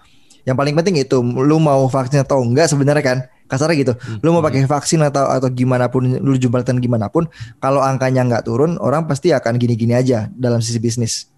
Yang 0.45 0.57
paling 0.61 0.75
penting 0.77 0.97
itu 1.01 1.21
lu 1.21 1.57
mau 1.61 1.85
vaksin 1.89 2.25
atau 2.25 2.41
enggak 2.45 2.69
sebenarnya 2.73 3.05
kan 3.05 3.19
kasarnya 3.47 3.77
gitu 3.77 3.93
lu 4.25 4.33
mau 4.33 4.43
pakai 4.43 4.65
vaksin 4.65 5.05
atau 5.05 5.29
atau 5.29 5.49
gimana 5.53 5.93
pun 5.93 6.05
lu 6.05 6.37
jumlahkan 6.37 6.81
gimana 6.81 7.13
pun 7.13 7.29
kalau 7.61 7.85
angkanya 7.85 8.25
nggak 8.25 8.45
turun 8.49 8.81
orang 8.81 9.05
pasti 9.05 9.31
akan 9.37 9.61
gini-gini 9.61 9.93
aja 9.93 10.33
dalam 10.33 10.65
sisi 10.65 10.81
bisnis 10.81 11.35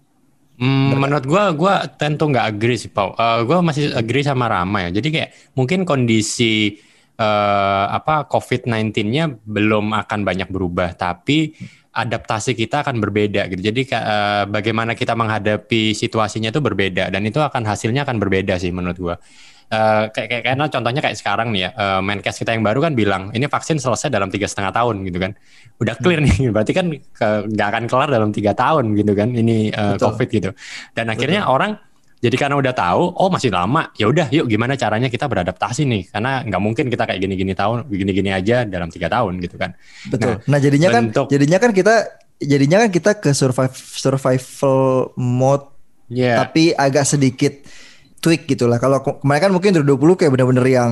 Hmm, 0.57 0.97
menurut 0.97 1.25
gua 1.29 1.53
gua 1.53 1.85
tentu 1.85 2.25
nggak 2.33 2.57
agree 2.57 2.81
sih 2.81 2.89
Pau. 2.89 3.13
Uh, 3.13 3.45
gua 3.45 3.61
masih 3.61 3.93
agree 3.93 4.25
sama 4.25 4.49
Rama 4.49 4.89
ya. 4.89 4.97
Jadi 4.97 5.13
kayak 5.13 5.29
mungkin 5.53 5.85
kondisi 5.85 6.81
uh, 7.21 7.85
apa 7.93 8.25
COVID-19-nya 8.25 9.37
belum 9.45 9.93
akan 9.93 10.25
banyak 10.25 10.49
berubah, 10.49 10.97
tapi 10.97 11.53
adaptasi 11.93 12.57
kita 12.57 12.81
akan 12.81 12.97
berbeda 12.97 13.45
gitu. 13.53 13.69
Jadi 13.69 13.85
uh, 13.93 14.49
bagaimana 14.49 14.97
kita 14.97 15.13
menghadapi 15.13 15.93
situasinya 15.93 16.49
itu 16.49 16.57
berbeda 16.57 17.13
dan 17.13 17.21
itu 17.21 17.37
akan 17.37 17.61
hasilnya 17.61 18.01
akan 18.01 18.17
berbeda 18.17 18.57
sih 18.57 18.73
menurut 18.73 18.97
gua. 18.97 19.15
Uh, 19.67 20.07
kayak, 20.15 20.31
kayak 20.31 20.43
karena 20.47 20.65
contohnya 20.71 21.01
kayak 21.03 21.19
sekarang 21.19 21.51
nih 21.51 21.67
ya, 21.67 21.69
uh, 21.75 21.99
Menkes 21.99 22.39
kita 22.39 22.55
yang 22.55 22.63
baru 22.63 22.87
kan 22.87 22.95
bilang 22.95 23.35
ini 23.35 23.51
vaksin 23.51 23.83
selesai 23.83 24.07
dalam 24.07 24.31
tiga 24.31 24.47
setengah 24.47 24.71
tahun 24.71 25.03
gitu 25.03 25.19
kan, 25.19 25.35
udah 25.83 25.95
clear 25.99 26.23
nih, 26.23 26.47
berarti 26.55 26.71
kan 26.71 26.87
nggak 27.51 27.67
akan 27.75 27.83
kelar 27.91 28.07
dalam 28.07 28.31
tiga 28.31 28.55
tahun 28.55 28.95
gitu 28.95 29.11
kan, 29.11 29.35
ini 29.35 29.67
uh, 29.75 29.99
COVID 29.99 30.29
gitu. 30.31 30.55
Dan 30.95 31.11
akhirnya 31.11 31.43
Betul. 31.43 31.55
orang 31.59 31.71
jadi 32.17 32.33
karena 32.33 32.55
udah 32.57 32.73
tahu, 32.73 33.13
oh 33.13 33.29
masih 33.29 33.53
lama, 33.53 33.93
ya 33.93 34.09
udah, 34.09 34.31
yuk 34.33 34.49
gimana 34.49 34.73
caranya 34.73 35.05
kita 35.05 35.29
beradaptasi 35.29 35.85
nih, 35.85 36.09
karena 36.09 36.41
nggak 36.47 36.61
mungkin 36.63 36.85
kita 36.89 37.03
kayak 37.05 37.19
gini-gini 37.21 37.53
tahun, 37.53 37.85
gini-gini 37.91 38.33
aja 38.33 38.65
dalam 38.65 38.89
tiga 38.89 39.05
tahun 39.05 39.37
gitu 39.43 39.59
kan. 39.59 39.77
Betul. 40.09 40.41
Nah, 40.47 40.57
nah 40.57 40.59
jadinya 40.63 40.89
kan 40.89 41.03
bentuk, 41.13 41.29
kan, 41.29 41.33
jadinya 41.37 41.57
kan 41.61 41.71
kita, 41.77 41.95
jadinya 42.41 42.77
kan 42.81 42.89
kita 42.89 43.11
ke 43.21 43.29
survive 43.37 43.75
survival 43.75 45.13
mode, 45.13 45.69
yeah. 46.09 46.41
tapi 46.41 46.73
agak 46.73 47.05
sedikit 47.05 47.53
tweak 48.21 48.49
gitu 48.49 48.65
lah. 48.65 48.81
Kalau 48.81 49.01
kemarin 49.01 49.49
kan 49.49 49.51
mungkin 49.53 49.71
2020 49.83 50.19
kayak 50.19 50.31
bener-bener 50.33 50.67
yang 50.67 50.91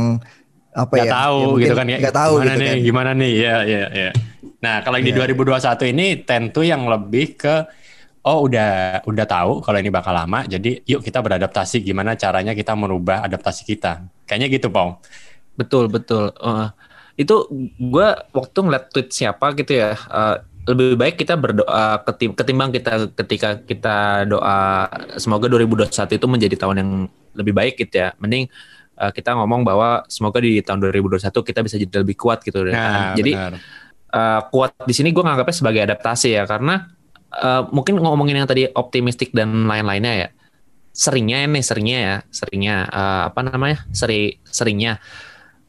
apa 0.76 0.94
gak 1.00 1.08
ya? 1.08 1.14
tahu 1.16 1.40
ya 1.58 1.62
gitu 1.64 1.76
kan 1.76 1.86
ya. 1.88 1.98
Gak 2.04 2.16
tahu 2.16 2.34
gimana 2.36 2.52
gitu 2.52 2.60
nih, 2.60 2.68
kan. 2.70 2.78
Gimana 2.84 3.12
nih? 3.16 3.34
Ya, 3.34 3.56
ya, 3.64 3.84
ya. 3.90 4.10
Nah, 4.60 4.76
kalau 4.82 4.96
yang 5.00 5.08
yeah. 5.14 5.28
di 5.30 5.36
2021 5.36 5.94
ini 5.94 6.06
tentu 6.26 6.62
yang 6.66 6.84
lebih 6.86 7.38
ke 7.40 7.56
oh 8.26 8.50
udah 8.50 9.06
udah 9.06 9.26
tahu 9.30 9.62
kalau 9.62 9.78
ini 9.78 9.94
bakal 9.94 10.10
lama, 10.10 10.50
jadi 10.50 10.82
yuk 10.84 11.06
kita 11.06 11.22
beradaptasi. 11.22 11.86
Gimana 11.86 12.18
caranya 12.18 12.58
kita 12.58 12.74
merubah 12.74 13.22
adaptasi 13.24 13.62
kita? 13.64 14.06
Kayaknya 14.26 14.48
gitu, 14.50 14.68
Pong. 14.74 14.98
Betul, 15.56 15.88
betul. 15.88 16.34
Uh, 16.42 16.74
itu 17.16 17.48
gue 17.80 18.08
waktu 18.36 18.58
ngeliat 18.60 18.92
tweet 18.92 19.10
siapa 19.14 19.56
gitu 19.56 19.72
ya. 19.80 19.96
Uh, 20.10 20.42
lebih 20.66 20.98
baik 20.98 21.16
kita 21.22 21.38
berdoa 21.38 22.02
ketim 22.10 22.34
ketimbang 22.34 22.74
kita 22.74 23.14
ketika 23.14 23.62
kita 23.62 24.26
doa 24.26 24.90
semoga 25.22 25.46
2021 25.46 26.18
itu 26.18 26.26
menjadi 26.26 26.56
tahun 26.58 26.76
yang 26.82 26.92
lebih 27.38 27.54
baik 27.54 27.76
gitu 27.78 28.02
ya. 28.02 28.18
Mending 28.18 28.50
uh, 28.98 29.12
kita 29.14 29.38
ngomong 29.38 29.62
bahwa 29.62 30.02
semoga 30.10 30.42
di 30.42 30.58
tahun 30.66 30.82
2021 30.90 31.22
kita 31.30 31.60
bisa 31.62 31.76
jadi 31.78 32.02
lebih 32.02 32.18
kuat 32.18 32.42
gitu. 32.42 32.66
Nah, 32.66 33.14
jadi 33.14 33.62
uh, 34.10 34.42
kuat 34.50 34.74
di 34.90 34.94
sini 34.98 35.14
gue 35.14 35.22
nganggapnya 35.22 35.56
sebagai 35.56 35.82
adaptasi 35.86 36.34
ya 36.34 36.50
karena 36.50 36.90
uh, 37.30 37.70
mungkin 37.70 38.02
ngomongin 38.02 38.42
yang 38.42 38.50
tadi 38.50 38.66
optimistik 38.66 39.36
dan 39.38 39.70
lain-lainnya 39.70 40.14
ya. 40.28 40.30
Seringnya 40.96 41.44
ini 41.44 41.60
seringnya 41.60 42.00
ya, 42.00 42.16
seringnya 42.32 42.76
uh, 42.88 43.22
apa 43.30 43.44
namanya? 43.44 43.84
Seri 43.92 44.40
seringnya 44.48 44.98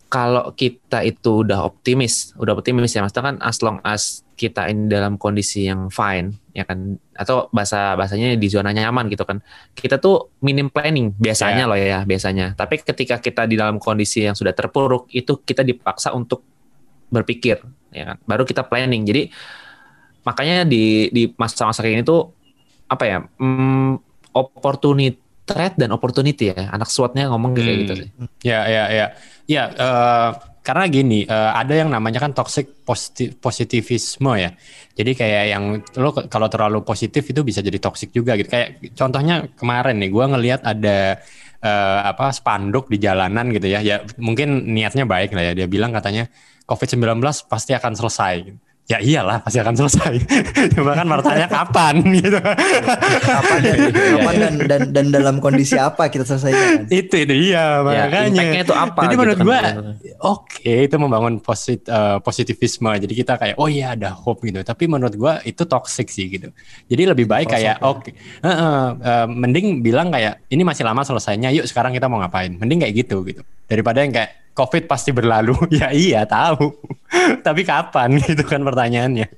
kalau 0.06 0.54
kita 0.54 1.02
itu 1.02 1.42
udah 1.42 1.66
optimis, 1.66 2.30
udah 2.38 2.54
optimis 2.54 2.94
ya, 2.94 3.02
maksudnya 3.02 3.34
kan 3.34 3.36
as 3.42 3.58
long 3.58 3.78
as 3.82 4.22
kita 4.38 4.70
ini 4.70 4.86
dalam 4.86 5.18
kondisi 5.18 5.66
yang 5.66 5.90
fine 5.90 6.38
ya 6.54 6.62
kan? 6.62 6.94
Atau 7.18 7.50
bahasa 7.50 7.98
bahasanya 7.98 8.38
di 8.38 8.46
zona 8.46 8.70
nyaman 8.70 9.10
gitu 9.10 9.26
kan. 9.26 9.42
Kita 9.74 9.98
tuh 9.98 10.30
minim 10.46 10.70
planning 10.70 11.10
biasanya 11.18 11.66
yeah. 11.66 11.70
loh 11.70 11.78
ya 11.78 11.98
biasanya. 12.06 12.54
Tapi 12.54 12.86
ketika 12.86 13.18
kita 13.18 13.50
di 13.50 13.58
dalam 13.58 13.82
kondisi 13.82 14.22
yang 14.22 14.38
sudah 14.38 14.54
terpuruk 14.54 15.10
itu 15.10 15.42
kita 15.42 15.66
dipaksa 15.66 16.14
untuk 16.14 16.46
berpikir 17.10 17.58
ya 17.90 18.14
kan? 18.14 18.16
Baru 18.22 18.46
kita 18.46 18.62
planning. 18.62 19.02
Jadi 19.02 19.22
makanya 20.22 20.62
di 20.62 21.10
di 21.10 21.30
masa-masa 21.34 21.82
kayak 21.82 22.02
ini 22.02 22.04
tuh 22.06 22.30
apa 22.86 23.04
ya 23.06 23.18
hmm, 23.42 23.98
opportunity 24.34 25.25
threat 25.46 25.78
dan 25.78 25.94
opportunity 25.94 26.50
ya 26.50 26.74
anak 26.74 26.90
SWOT-nya 26.90 27.30
ngomong 27.30 27.54
kayak 27.54 27.76
gitu 27.86 27.92
hmm. 27.94 28.00
sih 28.02 28.10
ya 28.42 28.60
ya 28.66 28.84
ya 28.90 29.06
ya 29.46 29.62
uh, 29.78 30.30
karena 30.66 30.90
gini, 30.90 31.22
uh, 31.30 31.54
ada 31.54 31.78
yang 31.78 31.94
namanya 31.94 32.18
kan 32.18 32.34
toxic 32.34 32.82
positif 32.82 33.38
positivisme 33.38 34.34
ya. 34.34 34.50
Jadi 34.98 35.14
kayak 35.14 35.44
yang 35.46 35.64
lo 36.02 36.10
kalau 36.10 36.50
terlalu 36.50 36.82
positif 36.82 37.22
itu 37.22 37.46
bisa 37.46 37.62
jadi 37.62 37.78
toxic 37.78 38.10
juga 38.10 38.34
gitu. 38.34 38.50
Kayak 38.50 38.82
contohnya 38.98 39.46
kemarin 39.54 40.02
nih, 40.02 40.10
gue 40.10 40.24
ngelihat 40.26 40.66
ada 40.66 41.22
uh, 41.62 42.10
apa 42.10 42.34
spanduk 42.34 42.90
di 42.90 42.98
jalanan 42.98 43.54
gitu 43.54 43.70
ya. 43.70 43.78
Ya 43.78 44.02
mungkin 44.18 44.74
niatnya 44.74 45.06
baik 45.06 45.38
lah 45.38 45.46
ya. 45.46 45.52
Dia 45.54 45.70
bilang 45.70 45.94
katanya 45.94 46.26
COVID-19 46.66 47.22
pasti 47.46 47.70
akan 47.70 47.94
selesai 47.94 48.65
ya 48.86 49.02
iyalah 49.02 49.42
pasti 49.42 49.58
akan 49.58 49.74
selesai. 49.74 50.14
Cuma 50.78 50.94
kan 50.94 51.06
martanya 51.10 51.50
kapan 51.50 52.06
gitu. 52.22 52.38
kapan 53.18 53.58
dan, 53.66 53.78
kapan 54.14 54.34
dan, 54.38 54.54
dan 54.70 54.82
dan 54.94 55.06
dalam 55.10 55.36
kondisi 55.42 55.74
apa 55.74 56.06
kita 56.06 56.22
selesaikan? 56.22 56.86
Itu 56.86 57.18
itu 57.18 57.34
iya 57.50 57.82
ya, 57.82 58.06
makanya. 58.06 58.42
Ya, 58.54 58.62
itu 58.62 58.74
apa? 58.74 59.10
Jadi 59.10 59.14
gitu 59.14 59.20
menurut 59.20 59.38
kan, 59.42 59.46
gua 59.46 59.58
oke 60.22 60.62
okay, 60.62 60.86
itu 60.86 60.96
membangun 61.02 61.34
posit, 61.42 61.82
uh, 61.90 62.22
positivisme. 62.22 62.90
Jadi 62.94 63.12
kita 63.12 63.34
kayak 63.34 63.56
oh 63.58 63.66
iya 63.66 63.98
ada 63.98 64.14
hope 64.14 64.46
gitu. 64.46 64.62
Tapi 64.62 64.86
menurut 64.86 65.14
gua 65.18 65.42
itu 65.42 65.66
toxic 65.66 66.06
sih 66.06 66.30
gitu. 66.30 66.54
Jadi 66.86 67.02
lebih 67.10 67.26
baik 67.26 67.50
kayak 67.50 67.82
ya. 67.82 67.82
oke 67.82 68.06
okay, 68.06 68.14
uh, 68.46 68.48
uh, 68.48 68.86
uh, 69.02 69.26
mending 69.26 69.82
bilang 69.82 70.14
kayak 70.14 70.46
ini 70.46 70.62
masih 70.62 70.86
lama 70.86 71.02
selesainya. 71.02 71.50
Yuk 71.50 71.66
sekarang 71.66 71.90
kita 71.90 72.06
mau 72.06 72.22
ngapain? 72.22 72.54
Mending 72.54 72.86
kayak 72.86 72.94
gitu 73.02 73.26
gitu. 73.26 73.42
Daripada 73.66 74.06
yang 74.06 74.14
kayak 74.14 74.45
COVID 74.56 74.88
pasti 74.88 75.12
berlalu. 75.12 75.52
ya 75.78 75.92
iya 75.92 76.24
tahu. 76.24 76.72
Tapi 77.44 77.62
kapan 77.62 78.16
gitu 78.24 78.42
kan 78.42 78.64
pertanyaannya. 78.64 79.28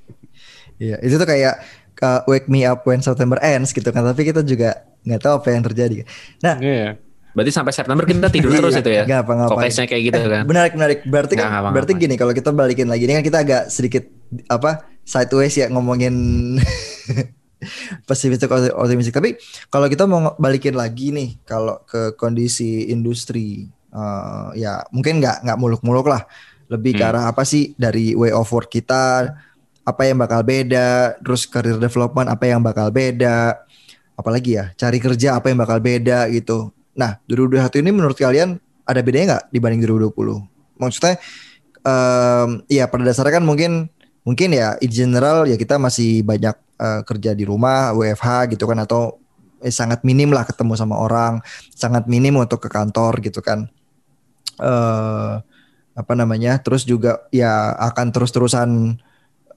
Iya, 0.79 0.95
itu 1.03 1.19
tuh 1.19 1.27
kayak 1.27 1.59
uh, 1.99 2.23
wake 2.23 2.47
me 2.47 2.63
up 2.63 2.87
when 2.87 3.03
September 3.03 3.35
ends 3.43 3.75
gitu 3.75 3.91
kan. 3.91 4.07
Tapi 4.07 4.23
kita 4.23 4.39
juga 4.47 4.87
nggak 5.03 5.19
tahu 5.19 5.33
apa 5.43 5.47
yang 5.51 5.63
terjadi. 5.67 6.07
Nah, 6.39 6.55
iya. 6.63 6.95
Berarti 7.29 7.51
sampai 7.53 7.73
September 7.75 8.03
kita 8.07 8.31
tidur 8.31 8.51
terus 8.55 8.79
itu 8.81 8.89
ya? 8.89 9.03
Gak 9.05 9.21
apa-apa. 9.27 9.69
kayak 9.69 10.01
gitu 10.01 10.17
eh, 10.17 10.31
kan? 10.31 10.43
Menarik, 10.47 10.73
menarik. 10.73 10.99
Berarti 11.05 11.33
kan, 11.37 11.51
gak, 11.51 11.71
berarti 11.75 11.93
gini 11.99 12.15
kalau 12.17 12.33
kita 12.33 12.49
balikin 12.49 12.89
lagi, 12.89 13.05
ini 13.05 13.13
kan 13.19 13.25
kita 13.27 13.37
agak 13.43 13.63
sedikit 13.69 14.07
apa 14.49 14.89
sideways 15.05 15.53
ya 15.53 15.69
ngomongin 15.69 16.15
pesimistik 18.09 18.49
optimistik. 18.49 19.13
Tapi 19.13 19.37
kalau 19.69 19.87
kita 19.91 20.07
mau 20.09 20.33
balikin 20.39 20.73
lagi 20.73 21.11
nih, 21.13 21.37
kalau 21.45 21.83
ke 21.85 22.15
kondisi 22.17 22.89
industri 22.89 23.69
uh, 23.93 24.51
ya 24.53 24.83
mungkin 24.93 25.21
nggak 25.21 25.45
nggak 25.45 25.57
muluk-muluk 25.59 26.07
lah. 26.07 26.23
Lebih 26.69 26.97
hmm. 26.97 26.99
ke 27.01 27.05
arah 27.05 27.23
apa 27.29 27.43
sih? 27.45 27.73
Dari 27.77 28.13
way 28.13 28.33
of 28.33 28.49
work 28.49 28.69
kita 28.69 29.33
apa 29.83 30.01
yang 30.05 30.21
bakal 30.21 30.45
beda 30.45 31.17
terus 31.17 31.49
career 31.49 31.81
development 31.81 32.29
apa 32.29 32.45
yang 32.45 32.61
bakal 32.61 32.93
beda. 32.93 33.65
Apalagi 34.13 34.59
ya 34.59 34.71
cari 34.75 34.99
kerja 34.99 35.39
apa 35.39 35.49
yang 35.49 35.59
bakal 35.61 35.79
beda 35.79 36.29
gitu. 36.29 36.69
Nah 36.93 37.17
2021 37.25 37.81
ini 37.81 37.91
menurut 37.95 38.17
kalian 38.19 38.59
ada 38.89 39.05
bedanya 39.05 39.37
nggak 39.37 39.45
dibanding 39.53 39.81
2020 39.85 40.81
maksudnya 40.81 41.21
um, 41.85 42.65
ya 42.65 42.89
pada 42.89 43.05
dasarnya 43.05 43.37
kan 43.37 43.45
mungkin 43.45 43.85
mungkin 44.25 44.49
ya 44.49 44.73
in 44.81 44.89
general 44.89 45.45
ya 45.45 45.59
kita 45.59 45.77
masih 45.77 46.25
banyak 46.25 46.57
uh, 46.81 47.05
kerja 47.05 47.37
di 47.37 47.45
rumah 47.45 47.93
WFH 47.93 48.57
gitu 48.57 48.65
kan 48.65 48.81
atau 48.81 49.21
eh, 49.61 49.69
sangat 49.69 50.01
minim 50.01 50.33
lah 50.33 50.47
ketemu 50.47 50.73
sama 50.73 50.97
orang 50.97 51.43
sangat 51.77 52.09
minim 52.09 52.39
untuk 52.41 52.65
ke 52.65 52.69
kantor 52.71 53.21
gitu 53.21 53.45
kan 53.45 53.69
uh, 54.59 55.41
apa 55.99 56.13
namanya 56.15 56.55
terus 56.63 56.87
juga 56.87 57.27
ya 57.33 57.75
akan 57.75 58.15
terus-terusan 58.15 58.99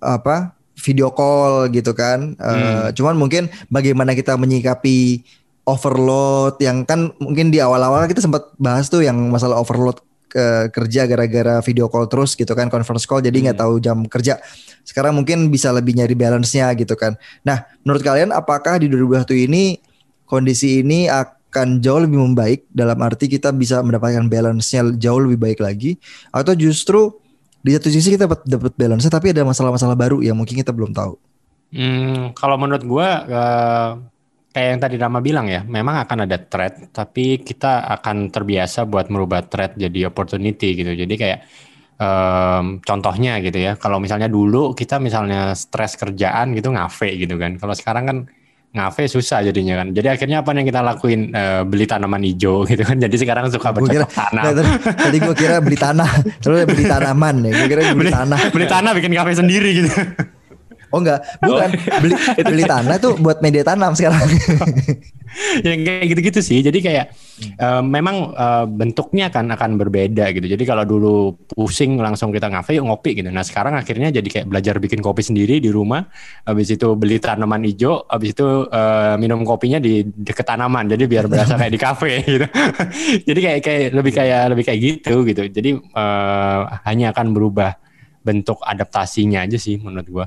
apa 0.02 0.58
video 0.82 1.14
call 1.14 1.70
gitu 1.70 1.94
kan 1.94 2.34
uh, 2.42 2.90
hmm. 2.90 2.98
cuman 2.98 3.14
mungkin 3.14 3.46
bagaimana 3.70 4.18
kita 4.18 4.34
menyikapi 4.34 5.22
overload 5.62 6.58
yang 6.58 6.82
kan 6.82 7.14
mungkin 7.22 7.54
di 7.54 7.62
awal-awal 7.62 8.10
kita 8.10 8.18
sempat 8.18 8.50
bahas 8.58 8.90
tuh 8.90 9.06
yang 9.06 9.14
masalah 9.30 9.62
overload 9.62 10.02
ke 10.26 10.72
kerja 10.72 11.04
gara-gara 11.06 11.60
video 11.60 11.86
call 11.92 12.08
terus 12.08 12.34
gitu 12.34 12.50
kan 12.56 12.72
conference 12.72 13.04
call 13.06 13.22
jadi 13.22 13.36
nggak 13.36 13.56
hmm. 13.60 13.64
tahu 13.68 13.74
jam 13.78 13.98
kerja 14.08 14.40
sekarang 14.82 15.14
mungkin 15.14 15.52
bisa 15.52 15.70
lebih 15.70 15.94
nyari 15.94 16.16
balance-nya 16.18 16.72
gitu 16.74 16.98
kan 16.98 17.14
nah 17.46 17.68
menurut 17.86 18.02
kalian 18.02 18.34
apakah 18.34 18.82
di 18.82 18.90
2021 18.90 19.46
ini 19.46 19.64
kondisi 20.26 20.82
ini 20.82 21.06
akan 21.06 21.41
akan 21.52 21.84
jauh 21.84 22.00
lebih 22.00 22.16
membaik 22.16 22.64
dalam 22.72 22.96
arti 23.04 23.28
kita 23.28 23.52
bisa 23.52 23.84
mendapatkan 23.84 24.24
balance-nya 24.24 24.96
jauh 24.96 25.20
lebih 25.20 25.36
baik 25.36 25.60
lagi 25.60 26.00
atau 26.32 26.56
justru 26.56 27.12
di 27.60 27.76
satu 27.76 27.92
sisi 27.92 28.16
kita 28.16 28.24
dapat 28.24 28.40
dapat 28.48 28.72
balance 28.72 29.04
tapi 29.12 29.36
ada 29.36 29.44
masalah-masalah 29.44 29.92
baru 29.92 30.24
yang 30.24 30.32
mungkin 30.32 30.56
kita 30.56 30.72
belum 30.72 30.96
tahu. 30.96 31.14
Hmm, 31.76 32.32
kalau 32.32 32.56
menurut 32.56 32.82
gua 32.88 33.08
uh, 33.28 33.90
kayak 34.56 34.68
yang 34.72 34.80
tadi 34.80 34.96
Rama 34.96 35.20
bilang 35.20 35.44
ya, 35.44 35.60
memang 35.60 36.00
akan 36.08 36.24
ada 36.24 36.40
threat 36.40 36.88
tapi 36.88 37.44
kita 37.44 37.84
akan 38.00 38.32
terbiasa 38.32 38.88
buat 38.88 39.12
merubah 39.12 39.44
threat 39.44 39.76
jadi 39.76 40.08
opportunity 40.08 40.72
gitu. 40.72 40.96
Jadi 40.96 41.14
kayak 41.20 41.38
um, 42.00 42.80
contohnya 42.80 43.44
gitu 43.44 43.60
ya, 43.60 43.76
kalau 43.76 44.00
misalnya 44.00 44.32
dulu 44.32 44.72
kita 44.72 44.96
misalnya 44.96 45.52
stres 45.52 46.00
kerjaan 46.00 46.56
gitu 46.56 46.72
ngafe 46.72 47.12
gitu 47.20 47.36
kan. 47.36 47.60
Kalau 47.60 47.76
sekarang 47.76 48.04
kan 48.08 48.18
ngafe 48.72 49.04
susah 49.04 49.44
jadinya 49.44 49.84
kan. 49.84 49.92
Jadi 49.92 50.08
akhirnya 50.08 50.40
apa 50.40 50.56
yang 50.56 50.64
kita 50.64 50.80
lakuin 50.80 51.28
uh, 51.36 51.62
beli 51.68 51.84
tanaman 51.84 52.24
hijau 52.24 52.64
gitu 52.70 52.82
kan. 52.82 52.96
Jadi 52.96 53.16
sekarang 53.20 53.52
suka 53.52 53.68
bercocok 53.70 54.08
tanam. 54.08 54.42
Nah, 54.42 54.52
tadi 54.96 55.16
gue 55.20 55.34
kira 55.36 55.60
beli 55.60 55.76
tanah, 55.76 56.10
terus 56.40 56.64
beli 56.64 56.84
tanaman 56.88 57.44
ya. 57.44 57.52
Gue 57.52 57.68
kira 57.68 57.80
beli, 57.92 58.08
beli 58.08 58.12
tanah. 58.12 58.38
Beli 58.48 58.66
tanah 58.66 58.90
bikin 58.96 59.12
kafe 59.12 59.32
sendiri 59.36 59.70
gitu. 59.76 59.90
Oh 60.92 61.00
enggak, 61.00 61.24
bukan 61.40 61.68
beli 62.04 62.14
beli 62.44 62.64
tanah 62.68 62.96
tuh 63.00 63.16
buat 63.16 63.40
media 63.40 63.64
tanam 63.64 63.96
sekarang. 63.96 64.28
yang 65.66 65.80
kayak 65.84 66.06
gitu-gitu 66.12 66.40
sih. 66.40 66.58
Jadi 66.60 66.78
kayak 66.80 67.06
uh, 67.60 67.82
memang 67.84 68.32
uh, 68.32 68.64
bentuknya 68.68 69.28
akan 69.32 69.52
akan 69.56 69.70
berbeda 69.80 70.32
gitu. 70.36 70.46
Jadi 70.46 70.64
kalau 70.64 70.84
dulu 70.84 71.14
pusing 71.52 71.98
langsung 71.98 72.30
kita 72.30 72.48
ngafe 72.52 72.78
yuk 72.78 72.86
ngopi 72.88 73.18
gitu. 73.18 73.28
Nah 73.32 73.44
sekarang 73.44 73.76
akhirnya 73.76 74.12
jadi 74.12 74.28
kayak 74.28 74.46
belajar 74.48 74.74
bikin 74.78 75.00
kopi 75.00 75.22
sendiri 75.24 75.58
di 75.58 75.68
rumah. 75.72 76.04
Habis 76.44 76.76
itu 76.76 76.94
beli 76.94 77.18
tanaman 77.18 77.64
hijau. 77.64 78.04
Habis 78.06 78.36
itu 78.36 78.46
uh, 78.68 79.14
minum 79.16 79.42
kopinya 79.42 79.82
di 79.82 80.04
deket 80.04 80.46
tanaman. 80.46 80.88
Jadi 80.88 81.04
biar 81.08 81.26
berasa 81.26 81.56
kayak 81.56 81.72
di 81.72 81.80
kafe 81.80 82.12
gitu. 82.38 82.46
jadi 83.28 83.40
kayak 83.40 83.60
kayak 83.64 83.86
lebih 83.92 84.12
kayak 84.12 84.42
lebih 84.52 84.64
kayak 84.64 84.80
gitu 84.80 85.14
gitu. 85.26 85.42
Jadi 85.48 85.70
uh, 85.94 86.60
hanya 86.84 87.12
akan 87.12 87.32
berubah 87.32 87.76
bentuk 88.22 88.62
adaptasinya 88.62 89.42
aja 89.42 89.58
sih 89.58 89.82
menurut 89.82 90.06
gua 90.06 90.26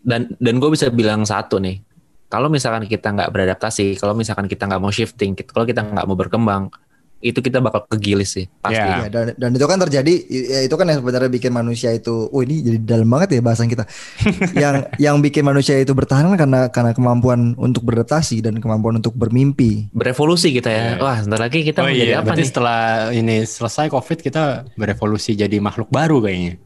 dan 0.00 0.32
dan 0.40 0.56
gue 0.56 0.70
bisa 0.72 0.88
bilang 0.88 1.28
satu 1.28 1.60
nih 1.60 1.84
kalau 2.32 2.48
misalkan 2.48 2.88
kita 2.88 3.12
nggak 3.12 3.28
beradaptasi 3.28 4.00
kalau 4.00 4.16
misalkan 4.16 4.48
kita 4.48 4.64
nggak 4.64 4.80
mau 4.80 4.88
shifting 4.88 5.36
kalau 5.44 5.68
kita 5.68 5.84
nggak 5.84 6.08
mau 6.08 6.16
berkembang 6.16 6.72
itu 7.22 7.38
kita 7.38 7.62
bakal 7.62 7.86
kegilis 7.86 8.34
sih 8.34 8.50
pasti 8.58 8.82
yeah. 8.82 9.06
ya, 9.06 9.08
dan, 9.08 9.24
dan 9.38 9.50
itu 9.54 9.62
kan 9.62 9.78
terjadi 9.78 10.14
ya 10.26 10.60
itu 10.66 10.74
kan 10.74 10.90
yang 10.90 10.98
sebenarnya 10.98 11.30
bikin 11.30 11.54
manusia 11.54 11.94
itu 11.94 12.26
oh 12.26 12.40
ini 12.42 12.66
jadi 12.66 12.78
dalam 12.82 13.06
banget 13.06 13.38
ya 13.38 13.40
bahasan 13.46 13.70
kita 13.70 13.86
yang 14.62 14.74
yang 14.98 15.16
bikin 15.22 15.46
manusia 15.46 15.78
itu 15.78 15.94
bertahan 15.94 16.26
karena 16.34 16.66
karena 16.74 16.90
kemampuan 16.90 17.54
untuk 17.54 17.86
beradaptasi 17.86 18.42
dan 18.42 18.58
kemampuan 18.58 18.98
untuk 18.98 19.14
bermimpi 19.14 19.86
berevolusi 19.94 20.50
kita 20.50 20.68
ya 20.68 20.82
yeah. 20.82 20.94
wah 20.98 21.16
sebentar 21.22 21.46
lagi 21.46 21.62
kita 21.62 21.78
oh, 21.78 21.86
mau 21.86 21.94
iya. 21.94 22.02
jadi 22.02 22.12
apa 22.18 22.32
nih 22.34 22.46
setelah 22.50 22.80
ini 23.14 23.36
selesai 23.46 23.86
covid 23.86 24.18
kita 24.18 24.66
berevolusi 24.74 25.38
jadi 25.38 25.62
makhluk 25.62 25.94
baru 25.94 26.18
kayaknya 26.18 26.58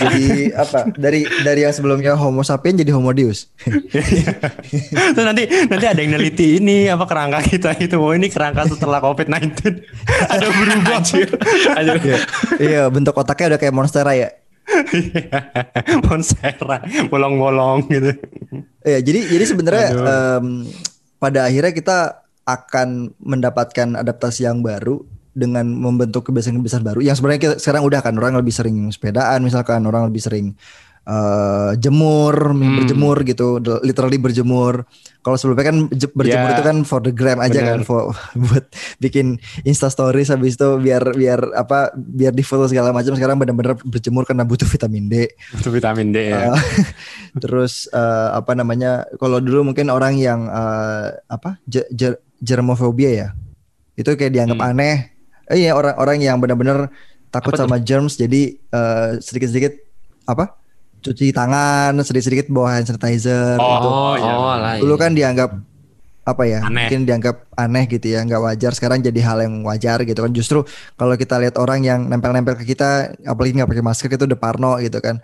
jadi 0.00 0.24
apa? 0.56 0.88
Dari 0.96 1.28
dari 1.44 1.60
yang 1.64 1.74
sebelumnya 1.74 2.16
Homo 2.16 2.40
sapien 2.40 2.76
jadi 2.76 2.90
Homo 2.96 3.12
Deus. 3.12 3.52
Terus 5.14 5.24
nanti 5.24 5.44
nanti 5.46 5.86
ada 5.86 6.00
yang 6.00 6.16
neliti 6.16 6.58
ini 6.58 6.88
apa 6.88 7.04
kerangka 7.04 7.44
kita 7.44 7.76
itu. 7.78 8.00
Oh 8.00 8.12
ini 8.16 8.32
kerangka 8.32 8.68
setelah 8.68 9.00
COVID-19. 9.04 9.52
ada 10.32 10.46
berubah. 10.48 10.98
Anjir. 11.00 11.28
Iya, 12.04 12.18
iya, 12.60 12.82
bentuk 12.88 13.16
otaknya 13.16 13.54
udah 13.54 13.60
kayak 13.60 13.74
monstera 13.74 14.12
ya. 14.16 14.28
monstera, 16.08 16.80
bolong-bolong 17.12 17.84
gitu. 17.92 18.16
Iya, 18.80 18.98
jadi 19.04 19.20
jadi 19.28 19.44
sebenarnya 19.44 19.88
um, 19.92 20.64
pada 21.20 21.44
akhirnya 21.48 21.72
kita 21.76 21.98
akan 22.44 23.12
mendapatkan 23.20 23.96
adaptasi 23.96 24.44
yang 24.44 24.60
baru 24.60 25.04
dengan 25.34 25.66
membentuk 25.66 26.30
kebiasaan-kebiasaan 26.30 26.86
baru 26.86 27.00
yang 27.02 27.18
sebenarnya 27.18 27.40
kita 27.42 27.54
sekarang 27.58 27.82
udah 27.82 28.00
kan 28.00 28.14
orang 28.14 28.38
lebih 28.38 28.54
sering 28.54 28.88
sepedaan 28.94 29.42
misalkan 29.42 29.82
orang 29.84 30.06
lebih 30.06 30.22
sering 30.22 30.54
uh, 31.08 31.72
jemur 31.76 32.52
hmm. 32.52 32.82
berjemur 32.82 33.16
gitu 33.24 33.60
literally 33.84 34.18
berjemur 34.20 34.84
kalau 35.24 35.40
sebelumnya 35.40 35.72
kan 35.72 35.76
berjemur 35.88 36.50
yeah. 36.52 36.56
itu 36.60 36.64
kan 36.64 36.76
for 36.84 37.00
the 37.00 37.08
gram 37.08 37.40
aja 37.40 37.64
kan, 37.64 37.64
Bener. 37.64 37.74
kan 37.80 37.82
for, 37.82 38.12
buat 38.44 38.64
bikin 39.00 39.40
insta 39.64 39.88
stories 39.88 40.28
habis 40.28 40.56
itu 40.56 40.68
biar 40.80 41.16
biar 41.16 41.40
apa 41.56 41.92
biar 41.96 42.32
di 42.32 42.44
foto 42.44 42.68
segala 42.68 42.92
macam 42.92 43.16
sekarang 43.16 43.40
benar-benar 43.40 43.80
berjemur 43.84 44.28
karena 44.28 44.44
butuh 44.44 44.68
vitamin 44.68 45.08
D 45.08 45.28
butuh 45.56 45.72
vitamin 45.72 46.12
D 46.12 46.32
ya 46.32 46.52
uh, 46.52 46.58
terus 47.44 47.88
uh, 47.92 48.36
apa 48.36 48.52
namanya 48.52 49.08
kalau 49.16 49.40
dulu 49.40 49.72
mungkin 49.72 49.88
orang 49.88 50.16
yang 50.20 50.48
uh, 50.48 51.16
apa 51.28 51.60
germofobia 52.44 53.10
ya 53.12 53.28
itu 53.94 54.10
kayak 54.18 54.34
dianggap 54.34 54.58
hmm. 54.58 54.70
aneh 54.74 55.13
eh, 55.50 55.56
iya 55.66 55.72
orang-orang 55.76 56.22
yang 56.22 56.36
benar-benar 56.40 56.88
takut 57.28 57.52
apa 57.56 57.66
sama 57.66 57.76
tuh? 57.80 57.84
germs 57.84 58.14
jadi 58.14 58.56
uh, 58.70 59.18
sedikit-sedikit 59.18 59.74
apa 60.24 60.56
cuci 61.04 61.36
tangan 61.36 61.92
sedikit-sedikit 62.00 62.48
bawa 62.48 62.80
hand 62.80 62.88
sanitizer 62.88 63.60
oh, 63.60 63.68
gitu. 63.76 63.88
Oh, 63.88 64.14
iya. 64.16 64.32
oh 64.32 64.54
lah, 64.56 64.74
dulu 64.80 64.94
kan 64.96 65.12
dianggap 65.12 65.52
apa 66.24 66.42
ya 66.48 66.64
aneh. 66.64 66.88
mungkin 66.88 67.04
dianggap 67.04 67.52
aneh 67.52 67.84
gitu 67.84 68.16
ya 68.16 68.24
nggak 68.24 68.40
wajar 68.40 68.72
sekarang 68.72 69.04
jadi 69.04 69.20
hal 69.20 69.44
yang 69.44 69.60
wajar 69.60 70.00
gitu 70.08 70.24
kan 70.24 70.32
justru 70.32 70.64
kalau 70.96 71.12
kita 71.20 71.36
lihat 71.36 71.60
orang 71.60 71.84
yang 71.84 72.08
nempel-nempel 72.08 72.56
ke 72.56 72.64
kita 72.64 73.12
apalagi 73.28 73.60
nggak 73.60 73.68
pakai 73.68 73.84
masker 73.84 74.08
itu 74.08 74.24
udah 74.24 74.40
parno 74.40 74.80
gitu 74.80 75.04
kan 75.04 75.20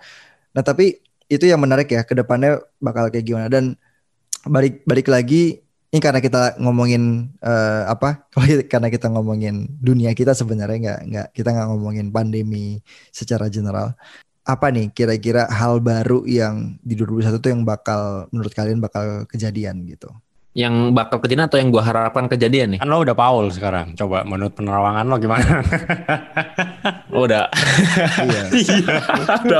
nah 0.53 0.61
tapi 0.61 1.01
itu 1.25 1.49
yang 1.49 1.57
menarik 1.57 1.89
ya 1.89 2.05
ke 2.05 2.13
depannya 2.13 2.61
bakal 2.77 3.09
kayak 3.09 3.25
gimana 3.25 3.49
dan 3.49 3.73
balik 4.45 4.85
balik 4.85 5.09
lagi 5.09 5.65
ini 5.91 5.99
karena 5.99 6.23
kita 6.23 6.55
ngomongin 6.63 7.35
uh, 7.43 7.83
apa? 7.91 8.23
karena 8.71 8.87
kita 8.87 9.11
ngomongin 9.11 9.67
dunia 9.75 10.15
kita 10.15 10.31
sebenarnya 10.31 10.77
nggak 10.79 11.01
nggak 11.11 11.27
kita 11.35 11.49
nggak 11.51 11.67
ngomongin 11.67 12.07
pandemi 12.15 12.79
secara 13.11 13.51
general. 13.51 13.91
Apa 14.47 14.71
nih 14.71 14.89
kira-kira 14.95 15.51
hal 15.51 15.83
baru 15.83 16.23
yang 16.23 16.79
di 16.79 16.95
2021 16.95 17.43
tuh 17.43 17.51
yang 17.51 17.63
bakal 17.67 18.31
menurut 18.31 18.53
kalian 18.55 18.79
bakal 18.79 19.27
kejadian 19.27 19.83
gitu? 19.83 20.07
Yang 20.51 20.91
bakal 20.91 21.23
kejadian 21.23 21.47
atau 21.47 21.63
yang 21.63 21.71
gua 21.71 21.79
harapkan 21.79 22.27
kejadian 22.27 22.75
nih? 22.75 22.79
Kan 22.83 22.91
lo 22.91 22.99
udah 22.99 23.15
Paul 23.15 23.47
sekarang. 23.55 23.95
Coba 23.95 24.27
menurut 24.27 24.51
penerawangan 24.51 25.07
lo 25.07 25.15
gimana? 25.15 25.63
oh, 27.15 27.23
udah. 27.23 27.47
iya. 28.27 28.41
iya. 28.59 28.95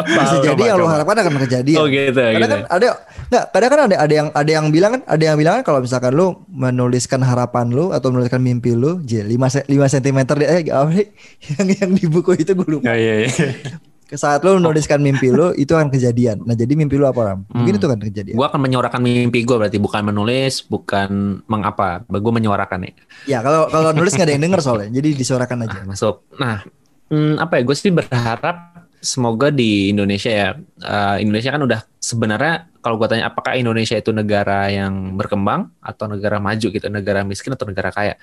Bisa 0.03 0.35
jadi 0.43 0.51
coba, 0.51 0.67
yang 0.67 0.77
coba. 0.79 0.83
lo 0.83 0.91
harapkan 0.91 1.15
akan 1.23 1.33
kejadian. 1.47 1.79
Oh 1.79 1.87
gitu. 1.87 2.19
Kadang 2.19 2.43
gitu. 2.43 2.51
kan 2.51 2.61
ada 2.67 2.87
enggak, 3.31 3.45
kadang 3.55 3.69
kan 3.71 3.79
ada 3.87 3.95
ada 3.95 4.13
yang 4.13 4.27
ada 4.35 4.51
yang 4.51 4.65
bilang 4.67 4.91
kan 4.99 5.01
ada 5.07 5.23
yang 5.23 5.37
bilang 5.39 5.53
kan 5.59 5.63
kalau 5.63 5.79
misalkan 5.79 6.11
lo 6.11 6.43
menuliskan 6.51 7.23
harapan 7.23 7.71
lo 7.71 7.95
atau 7.95 8.11
menuliskan 8.11 8.43
mimpi 8.43 8.75
lo, 8.75 8.99
j 8.99 9.23
5 9.23 9.71
5 9.71 9.71
cm 9.71 10.19
eh 10.43 10.67
apa 10.67 10.91
yang 11.55 11.67
yang 11.71 11.91
di 11.95 12.05
buku 12.11 12.35
itu 12.35 12.51
gue 12.51 12.67
lupa. 12.67 12.91
Oh, 12.91 12.97
iya, 12.99 13.23
iya 13.23 13.90
saat 14.19 14.43
lo 14.43 14.59
menuliskan 14.59 14.99
mimpi 14.99 15.31
lo 15.31 15.55
itu 15.55 15.71
akan 15.71 15.87
kejadian. 15.87 16.43
Nah 16.43 16.55
jadi 16.55 16.75
mimpi 16.75 16.99
lo 16.99 17.07
apa 17.07 17.21
Ram? 17.31 17.39
Mungkin 17.47 17.73
hmm. 17.75 17.79
itu 17.79 17.87
kan 17.87 17.99
kejadian. 17.99 18.35
Gue 18.35 18.47
akan 18.47 18.59
menyuarakan 18.59 18.99
mimpi 18.99 19.47
gue 19.47 19.55
berarti 19.55 19.79
bukan 19.79 20.01
menulis, 20.03 20.67
bukan 20.67 21.41
mengapa. 21.47 22.03
Gue 22.07 22.33
menyuarakan 22.35 22.79
ya. 22.87 22.93
Ya 23.27 23.39
kalau 23.39 23.71
kalau 23.71 23.95
nulis 23.95 24.11
nggak 24.15 24.27
ada 24.27 24.33
yang 24.35 24.43
denger 24.43 24.61
soalnya. 24.63 24.89
Jadi 24.91 25.09
disuarakan 25.15 25.57
aja. 25.67 25.79
Ah, 25.79 25.87
masuk. 25.87 26.15
Nah 26.35 26.63
hmm, 27.07 27.39
apa 27.39 27.59
ya? 27.59 27.61
Gue 27.63 27.75
sih 27.75 27.91
berharap 27.91 28.57
semoga 29.01 29.49
di 29.49 29.89
Indonesia 29.89 30.31
ya. 30.31 30.49
Uh, 30.83 31.17
Indonesia 31.17 31.51
kan 31.51 31.61
udah 31.63 31.79
sebenarnya 31.97 32.69
kalau 32.83 32.99
gue 32.99 33.07
tanya 33.09 33.31
apakah 33.31 33.57
Indonesia 33.57 33.97
itu 33.97 34.11
negara 34.11 34.69
yang 34.69 35.17
berkembang 35.17 35.71
atau 35.81 36.05
negara 36.11 36.37
maju 36.37 36.67
gitu, 36.67 36.87
negara 36.91 37.23
miskin 37.23 37.53
atau 37.53 37.65
negara 37.69 37.89
kaya? 37.93 38.15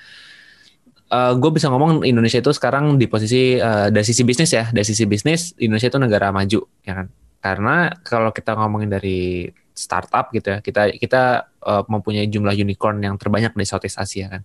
Uh, 1.09 1.33
eh, 1.33 1.33
gue 1.37 1.51
bisa 1.53 1.73
ngomong 1.73 2.05
Indonesia 2.05 2.39
itu 2.41 2.53
sekarang 2.53 3.01
di 3.01 3.09
posisi 3.09 3.57
uh, 3.57 3.89
dari 3.89 4.05
sisi 4.05 4.23
bisnis 4.25 4.51
ya, 4.53 4.69
dari 4.71 4.87
sisi 4.87 5.05
bisnis 5.09 5.57
Indonesia 5.59 5.89
itu 5.89 6.01
negara 6.01 6.29
maju, 6.31 6.61
ya 6.85 6.93
kan? 7.03 7.07
Karena 7.39 7.93
kalau 8.05 8.31
kita 8.35 8.55
ngomongin 8.59 8.91
dari 8.93 9.49
startup 9.73 10.35
gitu 10.35 10.55
ya, 10.55 10.59
kita 10.59 10.93
kita 10.99 11.23
uh, 11.63 11.83
mempunyai 11.87 12.27
jumlah 12.27 12.55
unicorn 12.55 12.99
yang 13.01 13.15
terbanyak 13.17 13.55
di 13.55 13.65
Southeast 13.65 13.99
Asia 13.99 14.27
kan. 14.29 14.43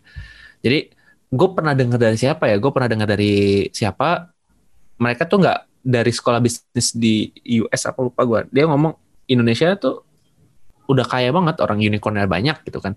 Jadi 0.63 0.93
gue 1.34 1.49
pernah 1.52 1.73
dengar 1.73 1.97
dari 1.97 2.15
siapa 2.15 2.45
ya? 2.47 2.62
Gue 2.62 2.69
pernah 2.69 2.88
dengar 2.88 3.10
dari 3.10 3.67
siapa? 3.73 4.30
Mereka 5.02 5.26
tuh 5.26 5.41
nggak 5.41 5.60
dari 5.84 6.12
sekolah 6.13 6.39
bisnis 6.39 6.93
di 6.95 7.34
US 7.65 7.89
apa 7.89 7.99
lupa 8.06 8.21
gue. 8.23 8.39
Dia 8.54 8.69
ngomong 8.69 8.93
Indonesia 9.28 9.73
tuh 9.76 10.06
udah 10.88 11.04
kaya 11.08 11.34
banget 11.34 11.60
orang 11.65 11.82
unicornnya 11.82 12.30
banyak 12.30 12.62
gitu 12.63 12.78
kan. 12.78 12.93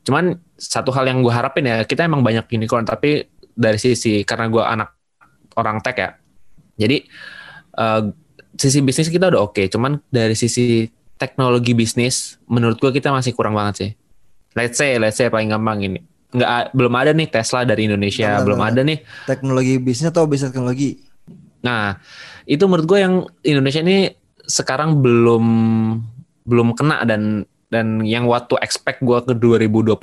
Cuman 0.00 0.36
satu 0.56 0.92
hal 0.96 1.08
yang 1.08 1.20
gue 1.20 1.32
harapin 1.32 1.68
ya, 1.68 1.84
kita 1.84 2.08
emang 2.08 2.24
banyak 2.24 2.48
unicorn, 2.52 2.88
tapi 2.88 3.28
dari 3.52 3.76
sisi 3.76 4.24
karena 4.24 4.48
gue 4.48 4.62
anak 4.64 4.96
orang 5.58 5.82
tech 5.84 5.96
ya, 5.98 6.10
jadi 6.80 7.04
uh, 7.76 8.08
sisi 8.56 8.80
bisnis 8.80 9.12
kita 9.12 9.28
udah 9.28 9.40
oke, 9.44 9.60
okay, 9.60 9.66
cuman 9.68 10.00
dari 10.08 10.32
sisi 10.32 10.88
teknologi 11.20 11.76
bisnis, 11.76 12.40
menurut 12.48 12.80
gue 12.80 12.88
kita 12.96 13.12
masih 13.12 13.36
kurang 13.36 13.52
banget 13.52 13.74
sih. 13.76 13.90
Let's 14.56 14.80
say, 14.80 14.96
let's 14.96 15.20
say 15.20 15.28
paling 15.28 15.52
gampang 15.52 15.84
ini, 15.84 16.00
nggak 16.32 16.72
belum 16.72 16.94
ada 16.96 17.12
nih 17.12 17.28
Tesla 17.28 17.68
dari 17.68 17.84
Indonesia, 17.86 18.40
nah, 18.40 18.42
belum 18.42 18.60
nah, 18.64 18.68
ada 18.72 18.80
nih 18.80 18.98
teknologi 19.28 19.74
bisnis 19.76 20.08
atau 20.08 20.24
bisnis 20.24 20.48
teknologi. 20.50 21.04
Nah, 21.60 22.00
itu 22.48 22.64
menurut 22.64 22.88
gue 22.88 22.98
yang 23.04 23.14
Indonesia 23.44 23.84
ini 23.84 24.08
sekarang 24.48 25.04
belum 25.04 25.44
belum 26.48 26.72
kena 26.74 27.04
dan 27.04 27.44
dan 27.70 28.02
yang 28.02 28.26
waktu 28.26 28.58
expect 28.58 28.98
gue 28.98 29.18
ke 29.22 29.32
2021 29.38 29.94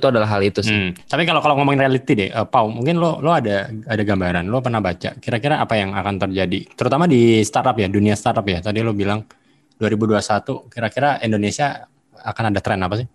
itu 0.00 0.06
adalah 0.08 0.28
hal 0.32 0.40
itu 0.40 0.64
sih. 0.64 0.72
Hmm. 0.72 0.90
Tapi 0.96 1.28
kalau 1.28 1.44
kalau 1.44 1.60
ngomongin 1.60 1.84
reality 1.84 2.16
deh, 2.16 2.30
uh, 2.32 2.48
Pau, 2.48 2.72
mungkin 2.72 2.96
lo 2.96 3.20
lo 3.20 3.36
ada 3.36 3.68
ada 3.68 4.02
gambaran, 4.02 4.48
lo 4.48 4.64
pernah 4.64 4.80
baca 4.80 5.12
kira-kira 5.20 5.60
apa 5.60 5.76
yang 5.76 5.92
akan 5.92 6.16
terjadi, 6.16 6.64
terutama 6.72 7.04
di 7.04 7.44
startup 7.44 7.76
ya, 7.76 7.92
dunia 7.92 8.16
startup 8.16 8.48
ya. 8.48 8.64
Tadi 8.64 8.80
lo 8.80 8.96
bilang 8.96 9.20
2021, 9.76 10.72
kira-kira 10.72 11.20
Indonesia 11.20 11.84
akan 12.16 12.44
ada 12.52 12.60
tren 12.64 12.80
apa 12.80 13.04
sih? 13.04 13.06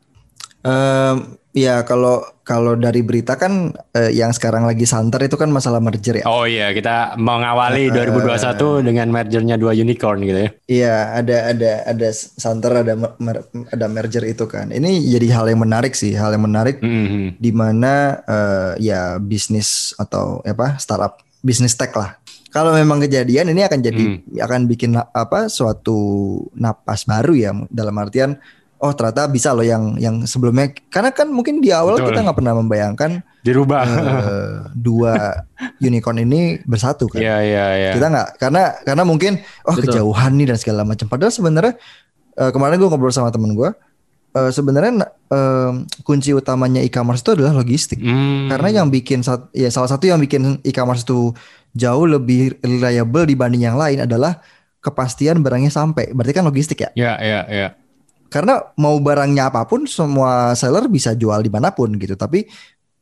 Um, 0.66 1.38
ya 1.54 1.86
kalau 1.86 2.26
kalau 2.42 2.74
dari 2.74 3.06
berita 3.06 3.38
kan 3.38 3.70
uh, 3.74 4.12
yang 4.12 4.34
sekarang 4.34 4.66
lagi 4.66 4.90
santer 4.90 5.30
itu 5.30 5.38
kan 5.38 5.54
masalah 5.54 5.78
merger 5.78 6.20
ya. 6.22 6.26
Oh 6.26 6.50
iya, 6.50 6.74
kita 6.74 7.14
mengawali 7.22 7.94
uh, 7.94 7.94
2021 7.94 8.82
dengan 8.82 9.08
mergernya 9.14 9.56
dua 9.62 9.78
unicorn 9.78 10.26
gitu 10.26 10.40
ya. 10.42 10.50
Iya, 10.66 10.96
ada 11.22 11.38
ada 11.54 11.72
ada 11.86 12.10
santer 12.14 12.82
ada 12.82 12.94
mer, 12.98 13.46
ada 13.70 13.86
merger 13.86 14.26
itu 14.26 14.50
kan. 14.50 14.74
Ini 14.74 15.06
jadi 15.06 15.28
hal 15.38 15.46
yang 15.54 15.62
menarik 15.62 15.94
sih, 15.94 16.18
hal 16.18 16.34
yang 16.34 16.50
menarik 16.50 16.82
mm 16.82 17.06
-hmm. 17.06 17.26
di 17.38 17.52
mana 17.54 18.26
uh, 18.26 18.74
ya 18.82 19.22
bisnis 19.22 19.94
atau 20.02 20.42
apa 20.42 20.82
startup 20.82 21.22
bisnis 21.46 21.78
tech 21.78 21.94
lah 21.94 22.18
kalau 22.56 22.72
memang 22.72 23.04
kejadian 23.04 23.52
ini 23.52 23.68
akan 23.68 23.80
jadi 23.84 24.04
Hmm. 24.16 24.40
akan 24.40 24.62
bikin 24.72 24.96
apa 24.96 25.52
suatu 25.52 26.40
napas 26.56 27.04
baru 27.04 27.36
ya 27.36 27.52
dalam 27.68 27.92
artian 28.00 28.40
oh 28.76 28.92
ternyata 28.92 29.26
bisa 29.26 29.56
loh 29.56 29.64
yang 29.64 29.96
yang 29.96 30.24
sebelumnya 30.24 30.68
karena 30.92 31.10
kan 31.10 31.32
mungkin 31.32 31.64
di 31.64 31.72
awal 31.72 31.96
Betul. 31.96 32.12
kita 32.12 32.20
nggak 32.28 32.38
pernah 32.38 32.54
membayangkan 32.60 33.12
Dirubah. 33.42 33.82
eh, 33.88 34.54
dua 34.74 35.46
unicorn 35.88 36.20
ini 36.20 36.60
bersatu 36.64 37.08
kan. 37.08 37.22
Iya 37.24 37.38
iya 37.42 37.66
iya. 37.78 37.92
Kita 37.96 38.08
nggak 38.10 38.28
karena 38.36 38.64
karena 38.84 39.04
mungkin 39.04 39.40
oh 39.64 39.74
Betul. 39.74 39.96
kejauhan 39.96 40.36
nih 40.36 40.52
dan 40.52 40.58
segala 40.60 40.82
macam. 40.84 41.06
Padahal 41.08 41.32
sebenarnya 41.32 41.74
eh, 42.36 42.52
kemarin 42.52 42.76
gue 42.76 42.90
ngobrol 42.90 43.14
sama 43.14 43.32
temen 43.32 43.56
gue 43.56 43.70
eh, 44.36 44.52
sebenarnya 44.52 44.92
na- 45.00 45.14
eh, 45.32 45.72
kunci 46.04 46.36
utamanya 46.36 46.84
e-commerce 46.84 47.24
itu 47.24 47.32
adalah 47.38 47.56
logistik. 47.56 48.04
Hmm. 48.04 48.52
Karena 48.52 48.84
yang 48.84 48.88
bikin 48.92 49.24
sat- 49.24 49.50
ya 49.56 49.72
salah 49.72 49.88
satu 49.88 50.04
yang 50.06 50.20
bikin 50.20 50.60
e-commerce 50.62 51.08
itu 51.08 51.32
jauh 51.72 52.06
lebih 52.06 52.60
reliable 52.60 53.24
dibanding 53.24 53.64
yang 53.64 53.80
lain 53.80 54.04
adalah 54.04 54.44
kepastian 54.82 55.40
barangnya 55.40 55.72
sampai. 55.72 56.12
Berarti 56.12 56.34
kan 56.34 56.44
logistik 56.44 56.84
ya. 56.84 56.90
Ya 56.94 57.14
ya 57.18 57.42
ya. 57.48 57.68
Karena 58.28 58.60
mau 58.82 58.98
barangnya 59.00 59.54
apa 59.54 59.64
pun 59.70 59.86
semua 59.86 60.52
seller 60.58 60.90
bisa 60.92 61.14
jual 61.14 61.40
di 61.46 61.52
mana 61.54 61.72
pun 61.72 61.94
gitu. 61.96 62.18
Tapi 62.18 62.46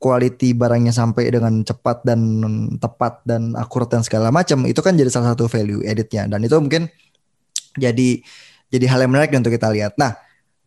quality 0.03 0.51
barangnya 0.51 0.91
sampai 0.91 1.31
dengan 1.31 1.63
cepat 1.63 2.03
dan 2.03 2.19
tepat 2.75 3.23
dan 3.23 3.55
akurat 3.55 3.87
dan 3.87 4.03
segala 4.03 4.35
macam 4.35 4.67
itu 4.67 4.83
kan 4.83 4.99
jadi 4.99 5.07
salah 5.07 5.31
satu 5.31 5.47
value 5.47 5.79
editnya 5.87 6.27
dan 6.27 6.43
itu 6.43 6.59
mungkin 6.59 6.91
jadi 7.79 8.19
jadi 8.67 8.85
hal 8.91 9.07
yang 9.07 9.11
menarik 9.15 9.31
untuk 9.31 9.53
kita 9.53 9.69
lihat. 9.71 9.95
Nah, 9.95 10.17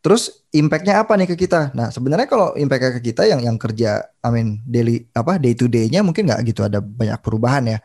terus 0.01 0.47
impactnya 0.55 1.03
apa 1.03 1.19
nih 1.19 1.29
ke 1.29 1.37
kita? 1.37 1.75
Nah, 1.75 1.92
sebenarnya 1.92 2.31
kalau 2.31 2.55
impactnya 2.55 2.97
ke 2.97 3.12
kita 3.12 3.27
yang 3.27 3.45
yang 3.45 3.59
kerja, 3.61 4.09
I 4.25 4.31
mean 4.33 4.62
daily 4.64 5.05
apa 5.12 5.37
day 5.37 5.53
to 5.59 5.69
day-nya 5.69 6.01
mungkin 6.07 6.31
nggak 6.31 6.40
gitu 6.49 6.64
ada 6.64 6.81
banyak 6.81 7.19
perubahan 7.21 7.66
ya. 7.66 7.79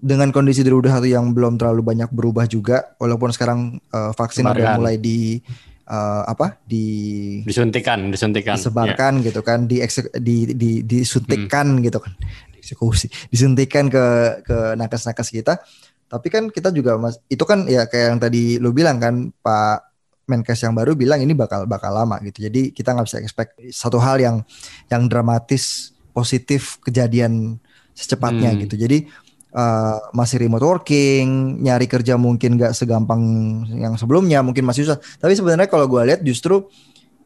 Dengan 0.00 0.32
kondisi 0.32 0.64
2021 0.64 1.12
yang 1.12 1.26
belum 1.30 1.60
terlalu 1.60 1.84
banyak 1.84 2.10
berubah 2.10 2.48
juga, 2.50 2.96
walaupun 2.98 3.30
sekarang 3.30 3.78
eh, 3.78 4.12
vaksin 4.16 4.44
udah 4.44 4.56
Sebarkan. 4.58 4.76
mulai 4.80 4.96
di 4.98 5.38
eh, 5.90 6.22
apa 6.24 6.62
di 6.62 6.86
Disuntikan 7.42 8.06
disuntikan. 8.08 8.54
disebarkan 8.54 9.20
gitu 9.20 9.42
kan, 9.42 9.66
di, 9.66 9.82
di, 10.16 10.36
di 10.54 10.70
disuntikkan 10.80 11.66
Hmm. 11.76 11.82
gitu 11.82 11.98
kan, 11.98 12.14
dieksekusi, 12.54 13.10
disuntikan 13.28 13.90
ke 13.90 14.04
ke 14.46 14.78
nakes-nakes 14.78 15.28
kita. 15.28 15.58
Tapi 16.06 16.26
kan 16.26 16.46
kita 16.46 16.70
juga 16.70 16.94
mas, 16.94 17.18
itu 17.26 17.42
kan 17.42 17.66
ya 17.66 17.86
kayak 17.86 18.06
yang 18.14 18.18
tadi 18.18 18.58
lu 18.58 18.70
bilang 18.70 18.98
kan 18.98 19.14
Pak 19.30 19.78
Menkes 20.26 20.58
yang 20.58 20.74
baru 20.74 20.94
bilang 20.94 21.18
ini 21.18 21.34
bakal 21.34 21.66
bakal 21.66 21.90
lama 21.90 22.18
gitu. 22.22 22.46
Jadi 22.46 22.70
kita 22.70 22.94
nggak 22.94 23.06
bisa 23.06 23.18
expect 23.18 23.58
satu 23.70 23.98
hal 23.98 24.18
yang 24.18 24.36
yang 24.86 25.06
dramatis 25.06 25.90
positif 26.10 26.78
kejadian 26.82 27.58
secepatnya 27.94 28.50
Hmm. 28.50 28.62
gitu. 28.62 28.74
Jadi 28.74 29.06
uh, 29.54 29.98
masih 30.14 30.42
remote 30.42 30.62
working, 30.62 31.60
nyari 31.62 31.86
kerja 31.86 32.14
mungkin 32.14 32.58
nggak 32.58 32.74
segampang 32.74 33.22
yang 33.74 33.94
sebelumnya, 33.98 34.42
mungkin 34.42 34.66
masih 34.66 34.86
susah. 34.86 34.98
Tapi 35.18 35.34
sebenarnya 35.34 35.66
kalau 35.70 35.86
gue 35.86 36.02
lihat 36.06 36.20
justru 36.22 36.66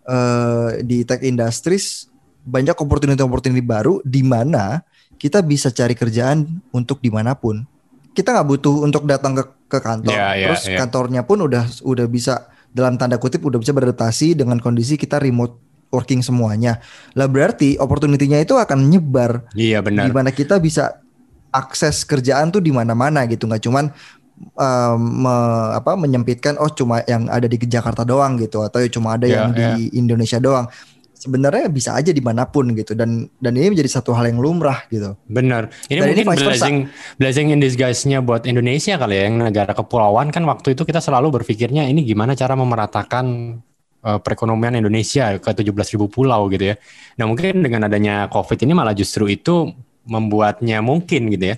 uh, 0.09 0.69
di 0.81 1.05
tech 1.05 1.21
industries 1.25 2.09
banyak 2.45 2.77
opportunity-opportunity 2.77 3.65
baru 3.65 4.05
di 4.05 4.21
mana 4.21 4.85
kita 5.17 5.41
bisa 5.41 5.73
cari 5.73 5.97
kerjaan 5.97 6.45
untuk 6.75 7.01
di 7.01 7.09
mana 7.09 7.33
pun. 7.33 7.65
Kita 8.15 8.31
nggak 8.31 8.47
butuh 8.47 8.85
untuk 8.85 9.09
datang 9.09 9.35
ke 9.35 9.45
ke 9.67 9.79
kantor, 9.83 10.15
Ya, 10.15 10.39
ya, 10.39 10.47
terus 10.53 10.63
ya. 10.71 10.79
kantornya 10.79 11.27
pun 11.27 11.43
udah 11.43 11.67
udah 11.83 12.07
bisa 12.07 12.47
dalam 12.71 12.95
tanda 12.95 13.19
kutip 13.19 13.43
udah 13.43 13.59
bisa 13.59 13.75
beradaptasi 13.75 14.39
dengan 14.39 14.61
kondisi 14.63 14.95
kita 14.95 15.19
remote 15.19 15.59
working 15.91 16.23
semuanya. 16.23 16.79
Lah 17.15 17.27
berarti 17.31 17.79
opportunity-nya 17.79 18.43
itu 18.43 18.55
akan 18.59 18.91
nyebar 18.91 19.47
Iya 19.55 19.79
benar. 19.83 20.07
di 20.07 20.13
mana 20.15 20.31
kita 20.35 20.59
bisa 20.59 21.04
akses 21.55 22.03
kerjaan 22.03 22.51
tuh 22.51 22.59
di 22.59 22.75
mana-mana 22.75 23.23
gitu 23.25 23.47
nggak 23.47 23.63
cuman 23.63 23.95
um, 24.59 24.99
me- 25.23 25.71
apa 25.79 25.95
menyempitkan 25.95 26.59
oh 26.59 26.67
cuma 26.69 27.07
yang 27.07 27.31
ada 27.31 27.47
di 27.47 27.57
Jakarta 27.57 28.03
doang 28.03 28.35
gitu 28.37 28.61
atau 28.61 28.83
ya 28.83 28.91
cuma 28.91 29.15
ada 29.15 29.25
Ya, 29.25 29.47
yang 29.47 29.55
di 29.55 29.95
Indonesia 29.95 30.43
doang 30.43 30.67
sebenarnya 31.15 31.71
bisa 31.71 31.95
aja 31.95 32.11
di 32.11 32.21
mana 32.21 32.45
pun 32.45 32.75
gitu 32.75 32.93
dan 32.93 33.31
dan 33.39 33.53
ini 33.55 33.73
menjadi 33.73 33.89
satu 33.97 34.13
hal 34.13 34.29
yang 34.29 34.43
lumrah 34.43 34.85
gitu 34.91 35.15
Benar. 35.25 35.71
Ini 35.89 35.97
Dan 35.97 36.09
ini 36.13 36.21
mungkin 36.21 36.37
versa. 36.37 36.67
blessing 36.67 36.77
blessing 37.17 37.47
in 37.49 37.63
disguise-nya 37.63 38.19
buat 38.21 38.45
Indonesia 38.45 38.99
kali 38.99 39.15
ya 39.17 39.23
yang 39.31 39.41
negara 39.41 39.73
kepulauan 39.73 40.29
kan 40.29 40.45
waktu 40.45 40.75
itu 40.75 40.83
kita 40.83 41.01
selalu 41.01 41.41
berpikirnya 41.41 41.87
ini 41.87 42.05
gimana 42.05 42.37
cara 42.37 42.53
memeratakan 42.59 43.57
eh, 44.05 44.19
perekonomian 44.21 44.77
Indonesia 44.77 45.33
ke 45.39 45.51
17.000 45.55 45.73
pulau 46.13 46.45
gitu 46.53 46.75
ya. 46.75 46.77
Nah, 47.17 47.25
mungkin 47.25 47.65
dengan 47.65 47.89
adanya 47.89 48.29
Covid 48.29 48.61
ini 48.61 48.77
malah 48.77 48.93
justru 48.93 49.25
itu 49.25 49.73
membuatnya 50.05 50.81
mungkin 50.81 51.29
gitu 51.29 51.53
ya. 51.53 51.57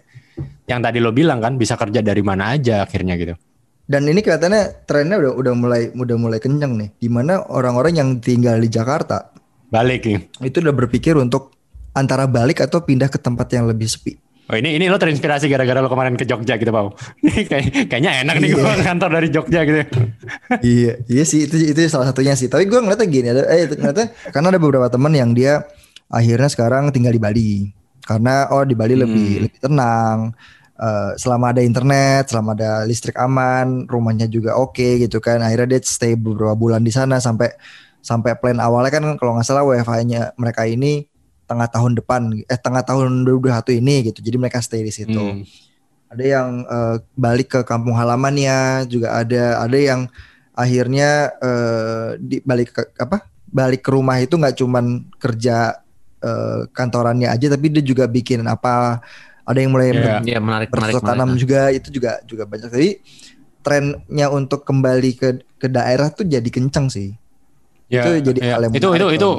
Yang 0.66 0.80
tadi 0.82 0.98
lo 0.98 1.10
bilang 1.10 1.38
kan 1.38 1.54
bisa 1.54 1.74
kerja 1.74 2.02
dari 2.02 2.20
mana 2.20 2.54
aja 2.54 2.82
akhirnya 2.82 3.14
gitu. 3.14 3.34
dan 3.86 4.02
ini 4.02 4.18
kelihatannya 4.18 4.82
trennya 4.82 5.14
udah 5.14 5.32
udah 5.38 5.54
mulai 5.54 5.82
udah 5.94 6.16
mulai 6.18 6.42
kenceng 6.42 6.74
nih 6.74 6.90
di 6.98 7.06
mana 7.06 7.38
orang-orang 7.46 7.94
yang 7.94 8.08
tinggal 8.18 8.58
di 8.58 8.66
Jakarta 8.66 9.30
Balik 9.66 10.10
nih. 10.10 10.26
itu 10.42 10.58
udah 10.58 10.74
berpikir 10.74 11.14
untuk 11.14 11.54
antara 11.92 12.26
balik 12.26 12.66
atau 12.66 12.82
pindah 12.82 13.06
ke 13.06 13.14
tempat 13.16 13.46
yang 13.54 13.70
lebih 13.70 13.86
sepi 13.86 14.18
Oh 14.46 14.54
ini 14.54 14.74
ini 14.74 14.86
lo 14.86 14.94
terinspirasi 14.94 15.46
gara-gara 15.46 15.78
lo 15.78 15.86
kemarin 15.86 16.14
ke 16.14 16.22
Jogja 16.22 16.54
gitu, 16.54 16.70
Pau. 16.70 16.94
Kayak 17.50 17.90
kayaknya 17.90 18.22
enak 18.22 18.38
nih 18.38 18.48
Iya. 18.50 18.58
gua 18.58 18.74
kantor 18.78 19.10
dari 19.18 19.28
Jogja 19.30 19.60
gitu. 19.62 19.78
iya, 20.62 20.92
iya 21.06 21.22
sih 21.22 21.46
itu 21.46 21.74
itu 21.74 21.80
salah 21.86 22.10
satunya 22.10 22.34
sih. 22.34 22.46
Tapi 22.46 22.66
gue 22.66 22.78
ngeliatnya 22.78 23.06
gini, 23.06 23.26
ada, 23.26 23.42
eh 23.50 23.66
ngeliatnya 23.66 24.06
karena 24.30 24.46
ada 24.54 24.58
beberapa 24.58 24.86
teman 24.86 25.10
yang 25.14 25.34
dia 25.34 25.66
akhirnya 26.06 26.46
sekarang 26.46 26.94
tinggal 26.94 27.10
di 27.10 27.18
Bali 27.18 27.46
karena 28.06 28.46
oh 28.54 28.62
di 28.62 28.78
Bali 28.78 28.94
lebih 28.94 29.26
Hmm. 29.36 29.42
lebih 29.50 29.60
tenang. 29.60 30.18
Eh, 30.76 31.12
selama 31.16 31.56
ada 31.56 31.64
internet, 31.64 32.28
selama 32.28 32.52
ada 32.52 32.84
listrik 32.84 33.16
aman, 33.16 33.88
rumahnya 33.88 34.28
juga 34.28 34.54
oke 34.54 35.02
gitu 35.02 35.18
kan. 35.18 35.40
Akhirnya 35.40 35.76
dia 35.76 35.80
stay 35.82 36.14
beberapa 36.14 36.52
bulan 36.52 36.84
di 36.84 36.92
sana 36.92 37.16
sampai 37.16 37.48
sampai 37.98 38.36
plan 38.38 38.60
awalnya 38.60 38.92
kan 38.92 39.02
kalau 39.16 39.34
nggak 39.34 39.46
salah 39.48 39.64
WFH-nya 39.64 40.36
mereka 40.36 40.62
ini 40.68 41.08
tengah 41.48 41.66
tahun 41.66 41.96
depan, 41.96 42.20
eh 42.44 42.58
tengah 42.60 42.84
tahun 42.84 43.24
2021 43.24 43.72
ini 43.72 43.94
gitu. 44.12 44.20
Jadi 44.20 44.36
mereka 44.36 44.60
stay 44.60 44.84
di 44.84 44.92
situ 44.92 45.16
Hmm. 45.16 45.42
ada 46.06 46.22
yang 46.22 46.48
eh, 46.62 46.96
balik 47.16 47.48
ke 47.50 47.60
kampung 47.64 47.96
halamannya 47.96 48.84
juga 48.86 49.16
ada 49.16 49.58
ada 49.58 49.78
yang 49.80 50.06
akhirnya 50.52 51.32
eh, 51.40 52.08
di 52.20 52.44
balik 52.44 52.70
ke 52.72 52.82
apa 52.96 53.24
balik 53.48 53.80
ke 53.80 53.90
rumah 53.90 54.20
itu 54.20 54.36
nggak 54.36 54.56
cuman 54.56 55.08
kerja 55.16 55.80
eh, 56.26 56.60
kantorannya 56.70 57.30
aja 57.30 57.46
tapi 57.48 57.70
dia 57.70 57.80
juga 57.80 58.04
bikin 58.06 58.42
apa 58.44 58.98
ada 59.42 59.56
yang 59.56 59.70
mulai 59.70 59.88
Iya. 59.88 59.96
ber- 59.96 60.22
Iya 60.26 60.38
menarik 60.40 60.68
menarik. 60.68 60.94
tanam 61.00 61.28
menarik. 61.30 61.40
juga 61.40 61.60
itu 61.70 61.88
juga 61.88 62.10
juga 62.22 62.42
banyak 62.44 62.68
jadi 62.68 62.90
trennya 63.62 64.26
untuk 64.28 64.62
kembali 64.62 65.10
ke 65.14 65.28
ke 65.56 65.66
daerah 65.66 66.10
tuh 66.10 66.26
jadi 66.26 66.46
kenceng 66.46 66.88
sih 66.88 67.14
Ya, 67.86 68.02
Itu 68.02 68.34
jadi 68.34 68.40
ya. 68.42 68.52
hal 68.58 68.66
yang 68.66 68.74
itu 68.74 68.88
itu 68.90 69.06
itu 69.14 69.30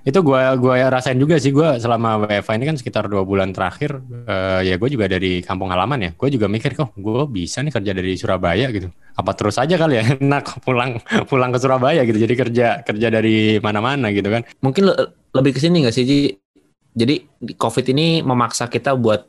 itu 0.00 0.18
gua 0.24 0.56
gua 0.56 0.88
rasain 0.88 1.20
juga 1.20 1.36
sih 1.36 1.52
gua 1.52 1.76
selama 1.76 2.24
WFA 2.24 2.56
ini 2.56 2.64
kan 2.72 2.76
sekitar 2.80 3.04
dua 3.06 3.22
bulan 3.26 3.52
terakhir 3.52 4.00
eh, 4.24 4.72
ya 4.72 4.74
gue 4.80 4.88
juga 4.88 5.06
dari 5.06 5.44
kampung 5.44 5.68
halaman 5.68 5.98
ya. 6.00 6.10
Gue 6.16 6.32
juga 6.32 6.48
mikir 6.48 6.72
kok 6.72 6.96
gue 6.96 7.22
bisa 7.28 7.60
nih 7.60 7.72
kerja 7.72 7.92
dari 7.92 8.12
Surabaya? 8.16 8.72
gitu. 8.72 8.88
Apa 9.16 9.36
terus 9.36 9.60
aja 9.60 9.76
kali 9.76 10.00
ya? 10.00 10.04
Enak 10.16 10.64
pulang 10.64 11.00
pulang 11.28 11.50
ke 11.52 11.58
Surabaya 11.60 12.00
gitu. 12.08 12.16
Jadi 12.16 12.34
kerja 12.34 12.66
kerja 12.80 13.08
dari 13.12 13.60
mana-mana 13.60 14.08
gitu 14.14 14.28
kan. 14.32 14.42
Mungkin 14.64 14.88
le- 14.88 15.12
lebih 15.36 15.56
ke 15.56 15.60
sini 15.60 15.84
nggak 15.84 15.94
sih 15.94 16.04
Ji? 16.08 16.18
Jadi 16.90 17.22
di 17.22 17.52
COVID 17.54 17.86
ini 17.94 18.24
memaksa 18.24 18.66
kita 18.66 18.98
buat 18.98 19.22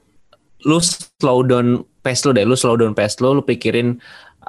lu 0.66 0.82
slow 0.82 1.46
down 1.46 1.86
pace 2.02 2.26
lu 2.26 2.34
deh, 2.34 2.46
lu 2.46 2.58
slow 2.58 2.74
down 2.78 2.98
pace 2.98 3.22
lu, 3.22 3.38
lu 3.38 3.44
pikirin 3.46 4.02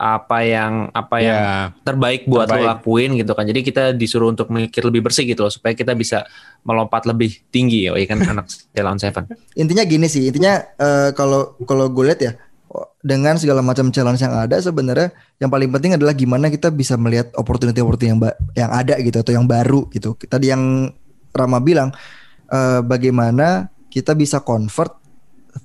apa 0.03 0.43
yang 0.43 0.91
apa 0.91 1.17
yang 1.23 1.39
ya 1.39 1.55
terbaik 1.87 2.27
buat 2.27 2.51
lo 2.51 2.59
Terbaik. 2.59 2.71
lakuin 2.83 3.11
gitu 3.15 3.33
kan. 3.39 3.47
Jadi 3.47 3.61
kita 3.63 3.95
disuruh 3.95 4.35
untuk 4.35 4.51
mikir 4.51 4.83
lebih 4.83 5.07
bersih 5.07 5.23
gitu 5.31 5.47
loh 5.47 5.53
supaya 5.55 5.79
kita 5.79 5.95
bisa 5.95 6.27
melompat 6.67 7.07
lebih 7.07 7.39
tinggi 7.55 7.87
ya, 7.87 7.95
ya 7.95 8.07
kan 8.11 8.19
anak 8.35 8.51
Jalan 8.75 8.99
Seven. 8.99 9.31
intinya 9.55 9.87
gini 9.87 10.07
sih 10.11 10.31
intinya 10.31 10.59
eh, 10.79 11.11
kalau 11.15 11.55
kalau 11.63 11.87
gue 11.91 12.05
lihat 12.11 12.21
ya 12.23 12.33
oh, 12.75 12.91
dengan 13.03 13.39
segala 13.39 13.63
macam 13.63 13.91
challenge 13.95 14.23
yang 14.23 14.35
ada 14.35 14.59
sebenarnya 14.59 15.15
yang 15.39 15.51
paling 15.51 15.71
penting 15.71 15.95
adalah 15.95 16.15
gimana 16.15 16.51
kita 16.51 16.71
bisa 16.75 16.99
melihat 16.99 17.31
opportunity 17.39 17.79
opportunity 17.83 18.11
yang 18.11 18.21
yang 18.59 18.71
ada 18.75 18.95
gitu 18.99 19.23
atau 19.23 19.33
yang 19.35 19.47
baru 19.47 19.87
gitu 19.95 20.19
tadi 20.27 20.51
yang 20.51 20.91
Rama 21.33 21.59
bilang 21.63 21.95
eh, 22.51 22.81
bagaimana 22.83 23.71
kita 23.91 24.19
bisa 24.19 24.43
convert 24.43 24.99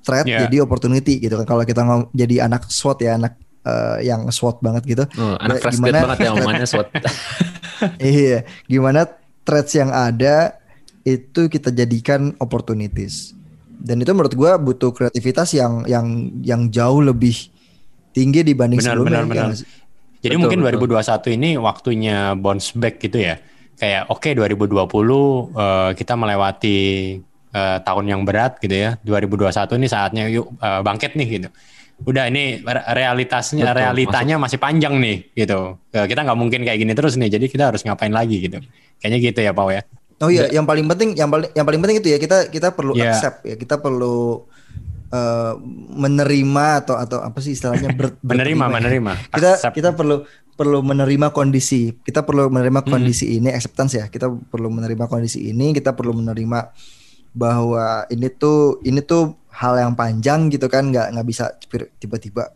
threat 0.04 0.28
Yeah. 0.28 0.44
jadi 0.44 0.68
opportunity 0.68 1.16
gitu 1.16 1.40
kan 1.40 1.46
kalau 1.48 1.64
kita 1.64 1.80
jadi 2.12 2.44
anak 2.44 2.68
SWOT 2.68 3.00
ya 3.00 3.16
anak 3.16 3.40
eh, 3.68 4.06
yang 4.06 4.26
SWOT 4.28 4.58
banget 4.58 4.82
gitu 4.88 5.04
Oh, 5.14 5.36
anak 5.36 5.56
Ya, 5.56 5.62
fresh 5.62 5.76
gimana- 5.76 6.00
banget 6.02 6.18
ya 6.18 6.30
omongannya 6.34 6.66
SWOT. 6.66 6.88
iya 8.00 8.38
gimana 8.64 9.06
threats 9.44 9.72
yang 9.72 9.90
ada 9.90 10.58
itu 11.02 11.46
kita 11.46 11.70
jadikan 11.70 12.32
opportunities 12.38 13.32
dan 13.78 13.96
itu 13.96 14.10
menurut 14.10 14.34
gua 14.34 14.56
butuh 14.56 14.90
kreativitas 14.90 15.52
yang 15.52 15.86
yang 15.86 16.06
yang 16.42 16.66
jauh 16.68 16.98
lebih 16.98 17.36
tinggi 18.10 18.42
dibanding 18.42 18.78
Benar, 18.78 18.88
sebelumnya 18.90 19.22
benar, 19.22 19.24
ya 19.24 19.44
benar. 19.46 19.86
Jadi 20.18 20.34
Betul, 20.34 20.42
mungkin 20.42 20.60
betul. 20.66 20.88
2021 20.98 21.36
ini 21.38 21.50
waktunya 21.54 22.16
bounce 22.34 22.74
back 22.74 22.98
gitu 22.98 23.22
ya. 23.22 23.38
Kayak 23.78 24.10
oke 24.10 24.26
2020 24.26 24.74
eh, 24.74 25.90
kita 25.94 26.18
melewati 26.18 26.78
eh, 27.48 27.78
tahun 27.78 28.04
yang 28.04 28.26
berat 28.26 28.58
gitu 28.58 28.74
ya. 28.74 28.98
2021 29.06 29.78
ini 29.78 29.86
saatnya 29.86 30.26
yuk 30.26 30.50
eh, 30.58 30.80
bangkit 30.82 31.14
nih 31.14 31.28
gitu. 31.38 31.48
Udah 31.98 32.24
ini 32.26 32.60
re- 32.60 32.86
realitasnya 32.88 33.64
Betul, 33.64 33.78
realitanya 33.80 34.34
masih 34.36 34.56
panjang 34.56 34.94
nih 34.96 35.34
gitu. 35.34 35.78
Eh, 35.90 36.06
Kita 36.06 36.22
nggak 36.22 36.38
mungkin 36.38 36.62
kayak 36.62 36.78
gini 36.78 36.92
terus 36.92 37.14
nih. 37.14 37.26
Jadi 37.28 37.46
kita 37.46 37.70
harus 37.70 37.82
ngapain 37.82 38.10
lagi 38.10 38.38
gitu. 38.40 38.62
Kayaknya 38.98 39.18
gitu 39.20 39.40
ya, 39.40 39.50
Pau 39.50 39.68
ya. 39.68 39.82
Oh 40.18 40.26
iya, 40.26 40.50
yang 40.50 40.66
paling 40.66 40.86
penting, 40.86 41.14
yang 41.14 41.30
paling 41.30 41.46
yang 41.52 41.62
paling 41.62 41.78
penting 41.78 41.98
itu 41.98 42.10
ya 42.10 42.18
kita 42.18 42.38
kita 42.48 42.68
perlu 42.70 42.90
Iya. 42.92 43.14
accept 43.14 43.38
ya, 43.42 43.54
kita 43.54 43.78
perlu 43.78 44.46
eh, 45.08 45.52
menerima 45.94 46.66
atau 46.82 46.98
atau 46.98 47.18
apa 47.22 47.38
sih 47.38 47.54
istilahnya 47.54 47.94
ber- 47.98 48.18
Menerima, 48.20 48.60
ya. 48.60 48.70
menerima. 48.70 49.12
Kita 49.30 49.50
Accept. 49.56 49.74
kita 49.74 49.90
perlu 49.94 50.26
perlu 50.52 50.82
menerima 50.82 51.30
kondisi, 51.30 51.94
kita 51.96 52.22
perlu 52.22 52.50
menerima 52.50 52.82
Hmm. 52.82 52.90
kondisi 52.90 53.30
ini 53.32 53.46
acceptance 53.48 53.94
ya, 53.94 54.06
kita 54.06 54.26
perlu 54.26 54.66
menerima 54.68 55.06
kondisi 55.06 55.46
ini, 55.46 55.70
kita 55.70 55.94
perlu 55.94 56.10
menerima 56.12 56.58
bahwa 57.38 58.02
ini 58.10 58.26
tuh 58.34 58.82
ini 58.82 58.98
tuh 58.98 59.38
hal 59.54 59.78
yang 59.78 59.94
panjang 59.94 60.50
gitu 60.50 60.66
kan, 60.66 60.90
nggak 60.90 61.14
nggak 61.14 61.26
bisa 61.26 61.54
tiba-tiba 62.02 62.50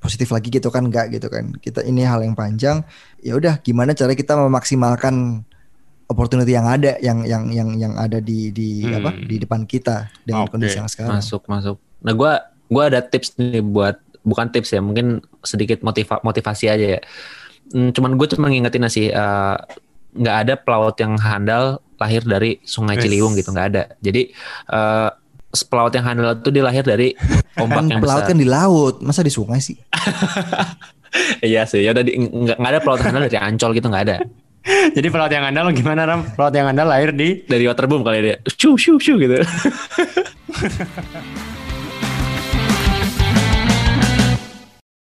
positif 0.00 0.28
lagi 0.32 0.52
gitu 0.52 0.68
kan 0.68 0.84
nggak 0.84 1.16
gitu 1.16 1.32
kan 1.32 1.48
kita 1.64 1.80
ini 1.80 2.04
hal 2.04 2.20
yang 2.20 2.36
panjang 2.36 2.84
ya 3.24 3.40
udah 3.40 3.56
gimana 3.64 3.96
cara 3.96 4.12
kita 4.12 4.36
memaksimalkan 4.36 5.40
opportunity 6.12 6.52
yang 6.52 6.68
ada 6.68 7.00
yang 7.00 7.24
yang 7.24 7.48
yang 7.48 7.72
yang 7.80 7.94
ada 7.96 8.20
di 8.20 8.52
di 8.52 8.84
Hmm. 8.84 9.00
apa 9.00 9.10
di 9.16 9.40
depan 9.40 9.64
kita 9.64 10.12
dengan 10.28 10.44
Oke, 10.44 10.60
kondisi 10.60 10.76
yang 10.76 10.92
sekarang 10.92 11.24
Masuk, 11.24 11.48
masuk. 11.48 11.76
Nah, 12.04 12.12
gua 12.12 12.52
gua 12.68 12.92
ada 12.92 13.00
tips 13.00 13.40
nih 13.40 13.64
buat 13.64 13.96
bukan 14.20 14.52
tips 14.52 14.76
ya, 14.76 14.80
mungkin 14.84 15.24
sedikit 15.40 15.80
motiva 15.80 16.20
motivasi 16.20 16.68
aja 16.68 16.86
ya. 16.96 17.00
Hmm, 17.72 17.96
cuman 17.96 18.20
gue 18.20 18.28
cuma 18.28 18.52
ngingetin 18.52 18.84
sih 18.92 19.08
eh, 19.08 19.56
nggak 20.14 20.36
ada 20.44 20.54
pelaut 20.60 20.92
yang 21.00 21.16
handal 21.16 21.80
lahir 21.96 22.22
dari 22.24 22.58
Sungai. 22.62 22.98
Ciliwung 22.98 23.34
gitu, 23.34 23.50
nggak 23.54 23.66
ada. 23.74 23.82
Jadi 23.98 24.30
eh, 24.70 25.08
pelaut 25.70 25.94
yang 25.94 26.02
handal 26.02 26.34
itu 26.34 26.50
dia 26.50 26.64
lahir 26.66 26.82
dari 26.82 27.14
ombak 27.54 27.86
kan 27.86 27.90
yang 27.90 28.00
pelaut 28.02 28.26
besar. 28.26 28.30
kan 28.34 28.36
di 28.42 28.46
laut 28.48 28.98
masa 29.06 29.22
di 29.22 29.30
sungai 29.30 29.62
sih 29.62 29.78
Iya 31.46 31.62
sih, 31.62 31.86
ya 31.86 31.94
udah 31.94 32.02
di- 32.02 32.18
nggak 32.18 32.58
ada 32.58 32.82
pelaut 32.82 32.98
yang 32.98 33.14
handal 33.14 33.30
dari 33.30 33.38
Ancol 33.38 33.70
gitu 33.78 33.86
nggak 33.86 34.04
ada. 34.10 34.16
Jadi 34.96 35.08
pelaut 35.14 35.30
yang 35.30 35.46
andal 35.46 35.70
gimana 35.70 36.02
Ram? 36.08 36.26
Pelaut 36.34 36.50
yang 36.50 36.66
andal 36.66 36.90
lahir 36.90 37.14
di 37.14 37.44
Dari 37.46 37.68
waterboom 37.70 38.02
kali 38.02 38.18
dia. 38.24 38.36
Shoo 38.58 38.74
shoo 38.74 38.98
shoo 38.98 39.14
gitu. 39.20 39.38